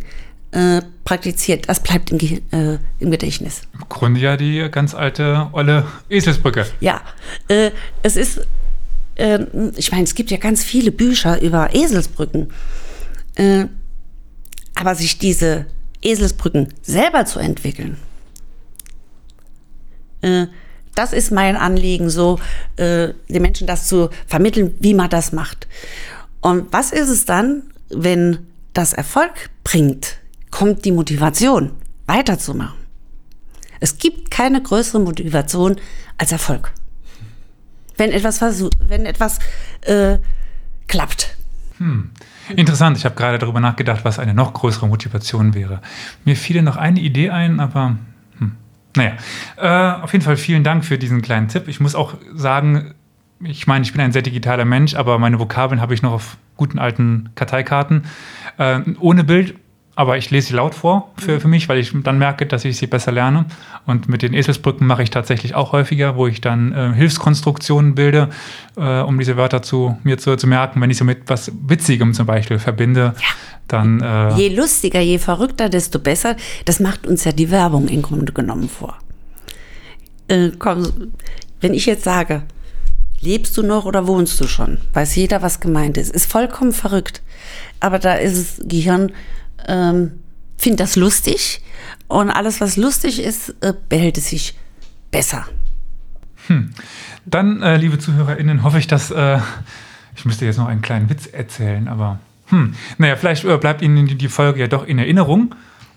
äh, 0.51 0.81
praktiziert, 1.03 1.69
das 1.69 1.81
bleibt 1.81 2.11
im, 2.11 2.19
äh, 2.19 2.79
im, 2.99 3.11
Gedächtnis. 3.11 3.63
Im 3.73 3.87
Grunde 3.89 4.19
ja 4.19 4.37
die 4.37 4.67
ganz 4.71 4.93
alte, 4.93 5.49
olle 5.51 5.85
Eselsbrücke. 6.09 6.65
Ja, 6.79 7.01
äh, 7.47 7.71
es 8.03 8.15
ist, 8.15 8.41
ähm, 9.15 9.71
ich 9.75 9.91
meine, 9.91 10.03
es 10.03 10.15
gibt 10.15 10.31
ja 10.31 10.37
ganz 10.37 10.63
viele 10.63 10.91
Bücher 10.91 11.41
über 11.41 11.73
Eselsbrücken. 11.73 12.51
Äh, 13.35 13.65
aber 14.75 14.95
sich 14.95 15.17
diese 15.17 15.65
Eselsbrücken 16.01 16.73
selber 16.81 17.25
zu 17.25 17.39
entwickeln, 17.39 17.97
äh, 20.21 20.47
das 20.95 21.11
ist 21.11 21.31
mein 21.31 21.57
Anliegen, 21.57 22.09
so 22.09 22.39
äh, 22.77 23.09
den 23.27 23.41
Menschen 23.41 23.67
das 23.67 23.87
zu 23.87 24.09
vermitteln, 24.27 24.75
wie 24.79 24.93
man 24.93 25.09
das 25.09 25.33
macht. 25.33 25.67
Und 26.45 26.71
was 26.71 26.91
ist 26.91 27.09
es 27.09 27.25
dann, 27.25 27.63
wenn 27.89 28.45
das 28.73 28.93
Erfolg 28.93 29.49
bringt? 29.63 30.19
Kommt 30.51 30.85
die 30.85 30.91
Motivation, 30.91 31.71
weiterzumachen. 32.05 32.77
Es 33.79 33.97
gibt 33.97 34.29
keine 34.29 34.61
größere 34.61 34.99
Motivation 35.01 35.77
als 36.19 36.31
Erfolg. 36.31 36.71
Wenn 37.97 38.11
etwas, 38.11 38.41
wenn 38.87 39.07
etwas 39.07 39.39
äh, 39.81 40.19
klappt. 40.85 41.35
Hm. 41.79 42.11
Interessant, 42.55 42.99
ich 42.99 43.05
habe 43.05 43.15
gerade 43.15 43.39
darüber 43.39 43.59
nachgedacht, 43.59 44.05
was 44.05 44.19
eine 44.19 44.35
noch 44.35 44.53
größere 44.53 44.87
Motivation 44.87 45.55
wäre. 45.55 45.81
Mir 46.25 46.35
fiel 46.35 46.61
noch 46.61 46.77
eine 46.77 46.99
Idee 46.99 47.31
ein, 47.31 47.59
aber 47.59 47.97
hm. 48.37 48.51
naja. 48.95 49.13
Äh, 49.57 50.03
auf 50.03 50.13
jeden 50.13 50.23
Fall 50.23 50.37
vielen 50.37 50.63
Dank 50.63 50.85
für 50.85 50.99
diesen 50.99 51.23
kleinen 51.23 51.47
Tipp. 51.47 51.67
Ich 51.67 51.79
muss 51.79 51.95
auch 51.95 52.13
sagen, 52.35 52.93
ich 53.43 53.67
meine, 53.67 53.83
ich 53.83 53.91
bin 53.91 54.01
ein 54.01 54.11
sehr 54.11 54.21
digitaler 54.21 54.65
Mensch, 54.65 54.95
aber 54.95 55.19
meine 55.19 55.39
Vokabeln 55.39 55.81
habe 55.81 55.93
ich 55.93 56.01
noch 56.01 56.13
auf 56.13 56.37
guten 56.57 56.79
alten 56.79 57.29
Karteikarten. 57.35 58.05
Äh, 58.57 58.81
ohne 58.99 59.23
Bild, 59.23 59.55
aber 59.95 60.17
ich 60.17 60.29
lese 60.29 60.47
sie 60.47 60.53
laut 60.53 60.75
vor 60.75 61.11
für, 61.17 61.39
für 61.39 61.47
mich, 61.47 61.69
weil 61.69 61.79
ich 61.79 61.91
dann 62.03 62.17
merke, 62.17 62.45
dass 62.45 62.65
ich 62.65 62.77
sie 62.77 62.87
besser 62.87 63.13
lerne. 63.13 63.45
Und 63.85 64.09
mit 64.09 64.21
den 64.21 64.33
Eselsbrücken 64.33 64.85
mache 64.85 65.03
ich 65.03 65.09
tatsächlich 65.09 65.55
auch 65.55 65.71
häufiger, 65.71 66.17
wo 66.17 66.27
ich 66.27 66.41
dann 66.41 66.73
äh, 66.73 66.93
Hilfskonstruktionen 66.93 67.95
bilde, 67.95 68.29
äh, 68.75 68.99
um 68.99 69.17
diese 69.17 69.37
Wörter 69.37 69.61
zu 69.61 69.97
mir 70.03 70.17
zu, 70.17 70.35
zu 70.35 70.47
merken. 70.47 70.81
Wenn 70.81 70.89
ich 70.89 70.97
sie 70.97 71.05
mit 71.05 71.23
was 71.27 71.51
Witzigem 71.67 72.13
zum 72.13 72.25
Beispiel 72.25 72.59
verbinde, 72.59 73.15
ja. 73.17 73.27
dann. 73.67 74.01
Äh 74.01 74.35
je 74.35 74.55
lustiger, 74.55 74.99
je 74.99 75.17
verrückter, 75.17 75.69
desto 75.69 75.99
besser. 75.99 76.35
Das 76.65 76.81
macht 76.81 77.07
uns 77.07 77.23
ja 77.23 77.31
die 77.31 77.49
Werbung 77.49 77.87
im 77.87 78.01
Grunde 78.01 78.33
genommen 78.33 78.67
vor. 78.67 78.97
Äh, 80.27 80.51
komm, 80.59 81.11
wenn 81.61 81.73
ich 81.73 81.85
jetzt 81.85 82.03
sage, 82.03 82.43
Lebst 83.21 83.57
du 83.57 83.63
noch 83.63 83.85
oder 83.85 84.07
wohnst 84.07 84.39
du 84.39 84.47
schon? 84.47 84.77
Weiß 84.93 85.15
jeder, 85.15 85.41
was 85.41 85.59
gemeint 85.59 85.97
ist. 85.97 86.11
Ist 86.11 86.31
vollkommen 86.31 86.73
verrückt. 86.73 87.21
Aber 87.79 87.99
da 87.99 88.13
ist 88.13 88.59
das 88.59 88.67
Gehirn, 88.67 89.11
ähm, 89.67 90.19
findet 90.57 90.81
das 90.81 90.95
lustig. 90.95 91.61
Und 92.07 92.29
alles, 92.29 92.61
was 92.61 92.77
lustig 92.77 93.21
ist, 93.21 93.55
äh, 93.61 93.73
behält 93.89 94.17
es 94.17 94.29
sich 94.29 94.57
besser. 95.11 95.45
Hm. 96.47 96.71
Dann, 97.25 97.61
äh, 97.61 97.77
liebe 97.77 97.97
ZuhörerInnen, 97.97 98.63
hoffe 98.63 98.79
ich, 98.79 98.87
dass. 98.87 99.11
Äh, 99.11 99.39
ich 100.15 100.25
müsste 100.25 100.45
jetzt 100.45 100.57
noch 100.57 100.67
einen 100.67 100.81
kleinen 100.81 101.09
Witz 101.09 101.25
erzählen, 101.25 101.87
aber. 101.87 102.19
Hm. 102.47 102.75
Naja, 102.97 103.15
vielleicht 103.15 103.43
äh, 103.43 103.57
bleibt 103.57 103.81
Ihnen 103.81 104.05
die 104.05 104.27
Folge 104.27 104.59
ja 104.59 104.67
doch 104.67 104.85
in 104.85 104.99
Erinnerung. 104.99 105.55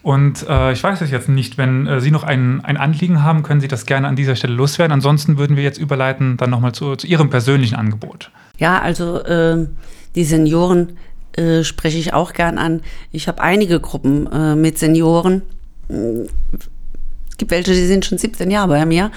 Und 0.08 0.48
äh, 0.48 0.72
ich 0.72 0.82
weiß 0.82 1.02
es 1.02 1.10
jetzt 1.10 1.28
nicht, 1.28 1.58
wenn 1.58 1.86
äh, 1.86 2.00
Sie 2.00 2.10
noch 2.10 2.24
ein, 2.24 2.64
ein 2.64 2.78
Anliegen 2.78 3.22
haben, 3.22 3.42
können 3.42 3.60
Sie 3.60 3.68
das 3.68 3.84
gerne 3.84 4.08
an 4.08 4.16
dieser 4.16 4.36
Stelle 4.36 4.54
loswerden. 4.54 4.90
Ansonsten 4.90 5.36
würden 5.36 5.54
wir 5.54 5.62
jetzt 5.62 5.76
überleiten 5.76 6.38
dann 6.38 6.48
nochmal 6.48 6.72
zu, 6.72 6.96
zu 6.96 7.06
Ihrem 7.06 7.28
persönlichen 7.28 7.74
Angebot. 7.74 8.30
Ja, 8.56 8.80
also 8.80 9.18
äh, 9.18 9.66
die 10.14 10.24
Senioren 10.24 10.96
äh, 11.32 11.62
spreche 11.62 11.98
ich 11.98 12.14
auch 12.14 12.32
gern 12.32 12.56
an. 12.56 12.80
Ich 13.12 13.28
habe 13.28 13.42
einige 13.42 13.80
Gruppen 13.80 14.26
äh, 14.32 14.56
mit 14.56 14.78
Senioren. 14.78 15.42
Es 15.88 17.36
gibt 17.36 17.50
welche, 17.50 17.72
die 17.72 17.86
sind 17.86 18.06
schon 18.06 18.16
17 18.16 18.50
Jahre 18.50 18.68
bei 18.68 18.86
mir. 18.86 19.10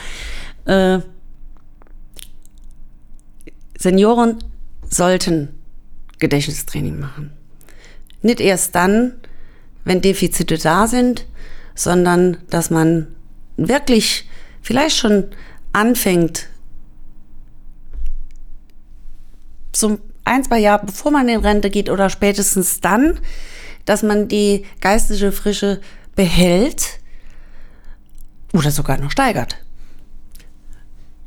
Äh, 0.66 1.00
Senioren 3.78 4.40
sollten 4.90 5.58
Gedächtnistraining 6.20 7.00
machen. 7.00 7.32
Nicht 8.22 8.42
erst 8.42 8.76
dann, 8.76 9.14
wenn 9.84 10.02
Defizite 10.02 10.58
da 10.58 10.88
sind, 10.88 11.26
sondern 11.76 12.38
dass 12.50 12.70
man 12.70 13.08
wirklich 13.58 14.30
vielleicht 14.62 14.98
schon 14.98 15.26
anfängt, 15.74 16.48
so 19.76 20.00
ein, 20.26 20.44
zwei 20.44 20.60
Jahre 20.60 20.86
bevor 20.86 21.12
man 21.12 21.30
in 21.30 21.40
Rente 21.40 21.70
geht 21.70 21.90
oder 21.90 22.10
spätestens 22.10 22.82
dann, 22.82 23.20
dass 23.86 24.04
man 24.04 24.28
die 24.28 24.66
geistige 24.82 25.32
Frische 25.32 25.82
behält 26.16 27.00
oder 28.54 28.72
sogar 28.72 28.98
noch 28.98 29.12
steigert. 29.12 29.58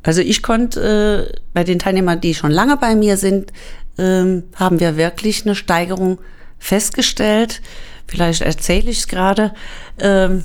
Also 0.03 0.21
ich 0.21 0.43
konnte 0.43 1.33
äh, 1.35 1.41
bei 1.55 1.65
den 1.65 1.79
Teilnehmern, 1.79 2.21
die 2.21 2.35
schon 2.35 2.51
lange 2.51 2.77
bei 2.77 2.95
mir 2.95 3.17
sind, 3.17 3.53
ähm, 3.97 4.45
haben 4.55 4.79
wir 4.79 4.97
wirklich 4.97 5.45
eine 5.45 5.55
Steigerung 5.55 6.19
festgestellt. 6.59 7.63
Vielleicht 8.07 8.43
erzähle 8.43 8.91
ich 8.91 8.99
es 8.99 9.09
gerade. 9.09 9.55
Ähm, 9.99 10.45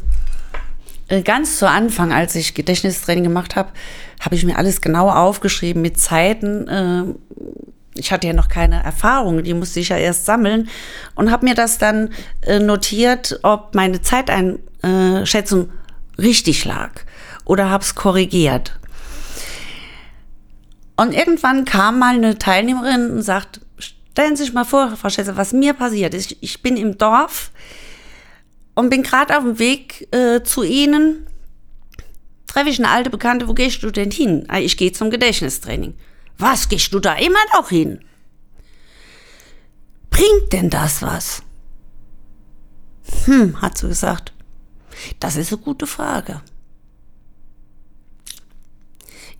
äh, 1.09 1.21
ganz 1.21 1.57
zu 1.57 1.67
Anfang, 1.67 2.13
als 2.13 2.35
ich 2.35 2.53
Gedächtnistraining 2.53 3.23
gemacht 3.23 3.55
habe, 3.55 3.69
habe 4.19 4.35
ich 4.35 4.45
mir 4.45 4.57
alles 4.57 4.81
genau 4.81 5.09
aufgeschrieben 5.09 5.81
mit 5.81 5.99
Zeiten. 5.99 6.67
Äh, 6.67 7.03
ich 7.95 8.11
hatte 8.11 8.27
ja 8.27 8.33
noch 8.33 8.47
keine 8.47 8.81
Erfahrung, 8.83 9.43
die 9.43 9.53
musste 9.53 9.79
ich 9.79 9.89
ja 9.89 9.97
erst 9.97 10.25
sammeln 10.25 10.69
und 11.15 11.31
habe 11.31 11.45
mir 11.45 11.55
das 11.55 11.77
dann 11.77 12.11
äh, 12.41 12.59
notiert, 12.59 13.39
ob 13.43 13.75
meine 13.75 14.01
Zeiteinschätzung 14.01 15.69
richtig 16.17 16.65
lag 16.65 16.91
oder 17.45 17.69
habe 17.69 17.83
es 17.83 17.95
korrigiert. 17.95 18.79
Und 20.95 21.13
irgendwann 21.13 21.65
kam 21.65 21.99
mal 21.99 22.15
eine 22.15 22.37
Teilnehmerin 22.37 23.11
und 23.11 23.21
sagt, 23.21 23.61
stellen 24.11 24.35
Sie 24.35 24.43
sich 24.43 24.53
mal 24.53 24.65
vor, 24.65 24.95
Frau 24.97 25.09
Schätze, 25.09 25.37
was 25.37 25.53
mir 25.53 25.73
passiert 25.73 26.13
ist. 26.13 26.35
Ich 26.41 26.61
bin 26.61 26.75
im 26.75 26.97
Dorf 26.97 27.51
und 28.75 28.89
bin 28.89 29.03
gerade 29.03 29.37
auf 29.37 29.43
dem 29.43 29.59
Weg 29.59 30.07
äh, 30.13 30.43
zu 30.43 30.63
Ihnen. 30.63 31.25
Treffe 32.47 32.69
ich 32.69 32.79
eine 32.79 32.89
alte 32.89 33.09
Bekannte, 33.09 33.47
wo 33.47 33.53
gehst 33.53 33.83
du 33.83 33.91
denn 33.91 34.11
hin? 34.11 34.45
Ah, 34.47 34.59
ich 34.59 34.75
gehe 34.75 34.91
zum 34.91 35.09
Gedächtnistraining. 35.09 35.95
Was 36.37 36.67
gehst 36.67 36.93
du 36.93 36.99
da 36.99 37.13
immer 37.13 37.39
noch 37.53 37.69
hin? 37.69 38.03
Bringt 40.09 40.51
denn 40.51 40.69
das 40.69 41.01
was? 41.01 41.43
Hm, 43.25 43.61
hat 43.61 43.77
sie 43.77 43.87
gesagt. 43.87 44.33
Das 45.19 45.35
ist 45.35 45.53
eine 45.53 45.61
gute 45.61 45.87
Frage. 45.87 46.41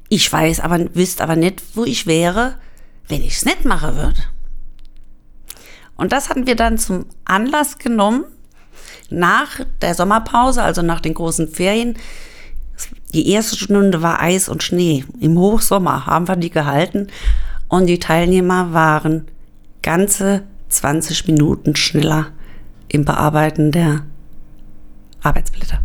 Ich 0.08 0.32
weiß 0.32 0.60
aber, 0.62 0.96
wüsste 0.96 1.24
aber 1.24 1.36
nicht, 1.36 1.62
wo 1.76 1.84
ich 1.84 2.08
wäre, 2.08 2.60
wenn 3.08 3.22
ich 3.22 3.38
es 3.38 3.46
nicht 3.46 3.66
machen 3.66 3.96
würde. 3.96 4.24
Und 6.00 6.14
das 6.14 6.30
hatten 6.30 6.48
wir 6.48 6.56
dann 6.56 6.78
zum 6.78 7.06
Anlass 7.26 7.78
genommen, 7.78 8.24
nach 9.10 9.60
der 9.82 9.94
Sommerpause, 9.94 10.64
also 10.64 10.82
nach 10.82 11.02
den 11.02 11.14
großen 11.14 11.50
Ferien. 11.50 11.98
Die 13.14 13.30
erste 13.30 13.58
Stunde 13.58 14.02
war 14.02 14.22
Eis 14.22 14.48
und 14.48 14.64
Schnee. 14.64 15.04
Im 15.20 15.38
Hochsommer 15.38 16.06
haben 16.06 16.30
wir 16.30 16.38
die 16.38 16.52
gehalten 16.52 17.08
und 17.68 17.88
die 17.88 18.00
Teilnehmer 18.00 18.72
waren 18.72 19.28
ganze 19.82 20.44
20 20.70 21.28
Minuten 21.28 21.76
schneller 21.76 22.28
im 22.88 23.04
Bearbeiten 23.04 23.74
der 23.74 24.06
Arbeitsblätter. 25.22 25.82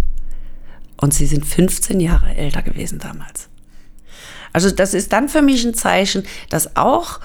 Und 0.97 1.13
sie 1.13 1.27
sind 1.27 1.45
15 1.45 1.99
Jahre 1.99 2.37
älter 2.37 2.63
gewesen 2.63 3.01
damals. 3.01 3.49
Also 4.53 4.71
das 4.71 4.95
ist 4.95 5.13
dann 5.13 5.29
für 5.29 5.43
mich 5.43 5.65
ein 5.65 5.75
Zeichen, 5.75 6.23
dass 6.51 6.77
auch 6.77 7.19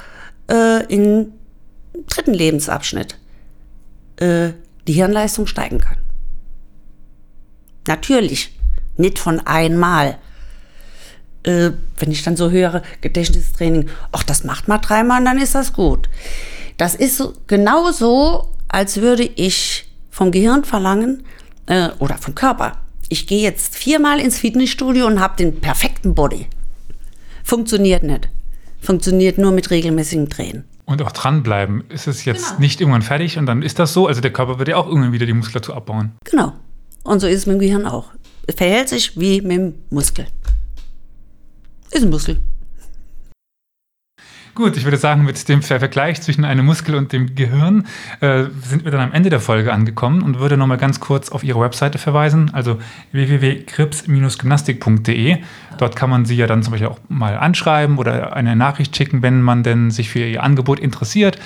äh, 0.49 0.83
im 0.91 1.33
dritten 2.07 2.33
Lebensabschnitt 2.33 3.17
äh, 4.17 4.51
die 4.87 4.93
Hirnleistung 4.93 5.47
steigen 5.47 5.79
kann. 5.79 5.97
Natürlich, 7.87 8.57
nicht 8.97 9.19
von 9.19 9.39
einmal. 9.39 10.17
Äh, 11.43 11.71
wenn 11.97 12.11
ich 12.11 12.23
dann 12.23 12.35
so 12.35 12.51
höre, 12.51 12.83
Gedächtnistraining, 13.01 13.89
ach, 14.11 14.23
das 14.23 14.43
macht 14.43 14.67
mal 14.67 14.77
dreimal, 14.77 15.23
dann 15.23 15.37
ist 15.37 15.55
das 15.55 15.73
gut. 15.73 16.09
Das 16.77 16.95
ist 16.95 17.17
so, 17.17 17.33
genau 17.47 17.91
so, 17.91 18.55
als 18.67 18.97
würde 18.97 19.23
ich 19.23 19.89
vom 20.09 20.31
Gehirn 20.31 20.65
verlangen 20.65 21.23
äh, 21.65 21.89
oder 21.99 22.17
vom 22.17 22.35
Körper. 22.35 22.77
Ich 23.09 23.25
gehe 23.25 23.41
jetzt 23.41 23.75
viermal 23.75 24.19
ins 24.19 24.37
Fitnessstudio 24.37 25.07
und 25.07 25.19
habe 25.19 25.37
den 25.37 25.59
perfekten 25.61 26.13
Body. 26.13 26.47
Funktioniert 27.43 28.03
nicht. 28.03 28.29
Funktioniert 28.79 29.37
nur 29.37 29.51
mit 29.51 29.71
regelmäßigem 29.71 30.29
Drehen. 30.29 30.65
Und 30.89 31.03
auch 31.03 31.11
dranbleiben. 31.11 31.83
Ist 31.89 32.07
es 32.07 32.25
jetzt 32.25 32.47
genau. 32.47 32.59
nicht 32.61 32.81
irgendwann 32.81 33.03
fertig 33.03 33.37
und 33.37 33.45
dann 33.45 33.61
ist 33.61 33.77
das 33.77 33.93
so? 33.93 34.07
Also 34.07 34.21
der 34.21 34.33
Körper 34.33 34.57
wird 34.57 34.69
ja 34.69 34.77
auch 34.77 34.87
irgendwann 34.87 35.11
wieder 35.11 35.27
die 35.27 35.33
Muskulatur 35.33 35.75
abbauen. 35.75 36.13
Genau. 36.23 36.53
Und 37.03 37.19
so 37.19 37.27
ist 37.27 37.37
es 37.37 37.45
mit 37.45 37.57
dem 37.57 37.59
Gehirn 37.59 37.85
auch. 37.85 38.11
Es 38.47 38.55
verhält 38.55 38.89
sich 38.89 39.15
wie 39.15 39.39
mit 39.41 39.51
dem 39.51 39.75
Muskel. 39.91 40.25
Ist 41.91 42.03
ein 42.03 42.09
Muskel. 42.09 42.41
Gut, 44.59 44.75
ich 44.75 44.83
würde 44.83 44.97
sagen, 44.97 45.23
mit 45.23 45.47
dem 45.47 45.61
Vergleich 45.61 46.21
zwischen 46.21 46.43
einem 46.43 46.65
Muskel 46.65 46.95
und 46.95 47.13
dem 47.13 47.33
Gehirn 47.33 47.87
äh, 48.19 48.43
sind 48.61 48.83
wir 48.83 48.91
dann 48.91 48.99
am 48.99 49.13
Ende 49.13 49.29
der 49.29 49.39
Folge 49.39 49.71
angekommen 49.71 50.21
und 50.21 50.41
würde 50.41 50.57
nochmal 50.57 50.75
ganz 50.75 50.99
kurz 50.99 51.29
auf 51.29 51.45
Ihre 51.45 51.61
Webseite 51.61 51.97
verweisen, 51.97 52.53
also 52.53 52.77
www.krips-gymnastik.de. 53.13 55.37
Dort 55.77 55.95
kann 55.95 56.09
man 56.09 56.25
Sie 56.25 56.35
ja 56.35 56.45
dann 56.45 56.61
zum 56.61 56.71
Beispiel 56.71 56.89
auch 56.89 56.99
mal 57.07 57.37
anschreiben 57.37 57.97
oder 57.97 58.35
eine 58.35 58.57
Nachricht 58.57 58.97
schicken, 58.97 59.21
wenn 59.21 59.41
man 59.41 59.63
denn 59.63 59.91
sich 59.91 60.09
für 60.09 60.19
Ihr 60.19 60.43
Angebot 60.43 60.81
interessiert 60.81 61.39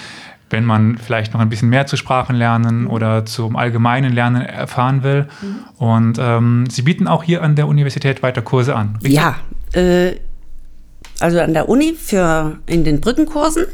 wenn 0.50 0.66
man 0.66 0.98
vielleicht 1.00 1.34
noch 1.34 1.40
ein 1.42 1.50
bisschen 1.50 1.70
mehr 1.70 1.88
zu 1.88 1.98
Sprachen 1.98 2.36
lernen 2.36 2.86
oder 2.86 3.26
zum 3.26 3.56
allgemeinen 3.56 4.14
Lernen 4.14 4.44
erfahren 4.44 5.02
will. 5.02 5.28
Mhm. 5.42 5.56
Und 5.84 6.20
ähm, 6.20 6.66
Sie 6.70 6.84
bieten 6.84 7.08
auch 7.08 7.24
hier 7.24 7.42
an 7.42 7.56
der 7.56 7.68
Universität 7.68 8.22
weiter 8.22 8.44
Kurse 8.44 8.76
an. 8.76 9.00
Richtig? 9.02 9.14
Ja, 9.14 9.38
äh, 9.74 10.18
also 11.24 11.40
an 11.40 11.54
der 11.54 11.70
Uni 11.70 11.94
für 11.94 12.60
in 12.66 12.84
den 12.84 13.00
Brückenkursen. 13.00 13.66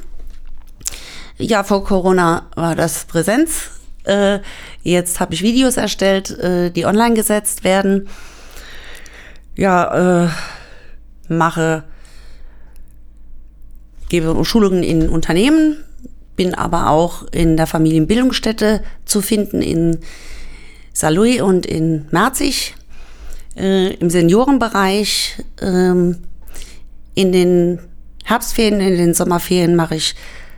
Ja, 1.39 1.63
vor 1.63 1.83
Corona 1.83 2.47
war 2.55 2.75
das 2.75 3.05
Präsenz. 3.05 3.71
Äh, 4.03 4.39
jetzt 4.83 5.19
habe 5.19 5.33
ich 5.33 5.41
Videos 5.41 5.75
erstellt, 5.75 6.29
äh, 6.29 6.69
die 6.69 6.85
online 6.85 7.15
gesetzt 7.15 7.63
werden. 7.63 8.07
Ja, 9.55 10.25
äh, 10.25 10.29
mache, 11.27 11.85
gebe 14.09 14.45
Schulungen 14.45 14.83
in 14.83 15.09
Unternehmen, 15.09 15.83
bin 16.35 16.53
aber 16.53 16.91
auch 16.91 17.23
in 17.31 17.57
der 17.57 17.65
Familienbildungsstätte 17.65 18.83
zu 19.05 19.23
finden 19.23 19.63
in 19.63 19.97
Saarlouis 20.93 21.41
und 21.41 21.65
in 21.65 22.05
Merzig, 22.11 22.75
äh, 23.57 23.95
im 23.95 24.11
Seniorenbereich. 24.11 25.43
Ähm, 25.61 26.28
in 27.19 27.33
den 27.33 27.79
Herbstferien, 28.23 28.79
in 28.79 28.95
den 28.95 29.13
Sommerferien 29.13 29.75
mache 29.75 29.95
ich 29.95 30.15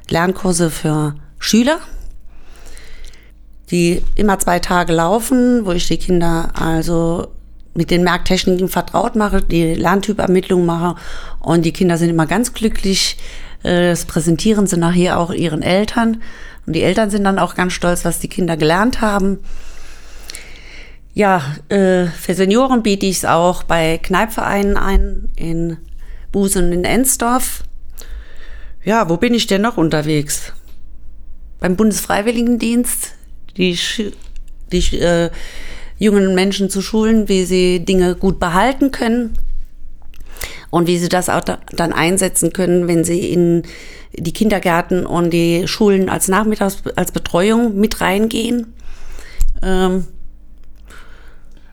Lernkurse 0.10 0.70
für 0.70 1.16
Schüler, 1.40 1.80
die 3.72 4.04
immer 4.14 4.38
zwei 4.38 4.60
Tage 4.60 4.94
laufen, 4.94 5.66
wo 5.66 5.72
ich 5.72 5.88
die 5.88 5.98
Kinder 5.98 6.52
also 6.54 7.30
mit 7.74 7.90
den 7.90 8.04
Merktechniken 8.04 8.68
vertraut 8.68 9.16
mache, 9.16 9.42
die 9.42 9.74
Lerntypermittlung 9.74 10.64
mache 10.64 11.02
und 11.40 11.66
die 11.66 11.74
Kinder 11.74 11.98
sind 11.98 12.12
immer 12.12 12.28
ganz 12.28 12.54
glücklich. 12.54 13.18
Äh, 13.64 13.90
das 13.90 14.06
präsentieren 14.06 14.68
sie 14.68 14.78
nachher 14.78 15.18
auch 15.18 15.32
ihren 15.32 15.64
Eltern 15.64 16.22
und 16.68 16.74
die 16.74 16.84
Eltern 16.84 17.10
sind 17.10 17.24
dann 17.24 17.40
auch 17.40 17.56
ganz 17.56 17.74
stolz, 17.74 18.06
was 18.06 18.20
die 18.20 18.30
Kinder 18.30 18.56
gelernt 18.56 19.02
haben. 19.02 19.40
Ja, 21.16 21.42
äh, 21.70 22.06
für 22.06 22.36
Senioren 22.36 22.84
biete 22.84 23.08
ich 23.08 23.18
es 23.18 23.26
auch 23.26 23.64
bei 23.64 23.98
Kneipvereinen 23.98 24.78
ein 24.78 25.30
in 25.36 25.78
Busen 26.32 26.72
in 26.72 26.84
Ensdorf. 26.84 27.64
Ja, 28.84 29.10
wo 29.10 29.18
bin 29.18 29.34
ich 29.34 29.48
denn 29.48 29.62
noch 29.62 29.78
unterwegs? 29.78 30.54
Beim 31.60 31.76
Bundesfreiwilligendienst, 31.76 33.14
die, 33.58 33.78
die 34.72 34.98
äh, 34.98 35.30
jungen 36.00 36.34
Menschen 36.34 36.70
zu 36.70 36.82
schulen, 36.82 37.28
wie 37.28 37.46
sie 37.46 37.86
Dinge 37.86 38.16
gut 38.16 38.40
behalten 38.40 38.92
können 38.92 39.38
und 40.72 40.88
wie 40.88 40.98
sie 40.98 41.10
das 41.10 41.30
auch 41.30 41.42
da, 41.42 41.60
dann 41.72 41.94
einsetzen 41.94 42.54
können, 42.54 42.88
wenn 42.88 43.04
sie 43.04 43.32
in 43.32 43.64
die 44.14 44.34
Kindergärten 44.34 45.06
und 45.06 45.32
die 45.32 45.68
Schulen 45.68 46.10
als 46.10 46.28
Nachmittags 46.28 46.82
als 46.96 47.12
Betreuung 47.12 47.80
mit 47.80 48.02
reingehen. 48.02 48.74
Ähm, 49.62 50.06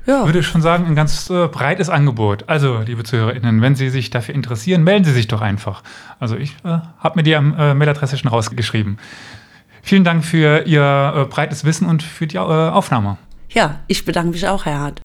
ja. 0.08 0.24
würde 0.26 0.42
schon 0.42 0.62
sagen, 0.62 0.86
ein 0.86 0.94
ganz 0.94 1.30
äh, 1.30 1.46
breites 1.48 1.90
Angebot. 1.90 2.48
Also, 2.48 2.80
liebe 2.84 3.04
ZuhörerInnen, 3.04 3.60
wenn 3.62 3.76
Sie 3.76 3.90
sich 3.90 4.10
dafür 4.10 4.34
interessieren, 4.34 4.82
melden 4.82 5.04
Sie 5.04 5.12
sich 5.12 5.28
doch 5.28 5.42
einfach. 5.42 5.82
Also, 6.18 6.36
ich 6.36 6.56
äh, 6.64 6.78
habe 6.98 7.16
mir 7.16 7.22
die 7.22 7.32
äh, 7.32 7.40
Mailadresse 7.74 8.16
schon 8.16 8.30
rausgeschrieben. 8.30 8.98
Vielen 9.82 10.04
Dank 10.04 10.24
für 10.24 10.64
Ihr 10.66 11.12
äh, 11.14 11.24
breites 11.26 11.64
Wissen 11.64 11.86
und 11.86 12.02
für 12.02 12.26
die 12.26 12.36
äh, 12.36 12.40
Aufnahme. 12.40 13.18
Ja, 13.50 13.80
ich 13.86 14.04
bedanke 14.04 14.32
mich 14.32 14.46
auch, 14.48 14.66
Herr 14.66 14.80
Hart. 14.80 15.02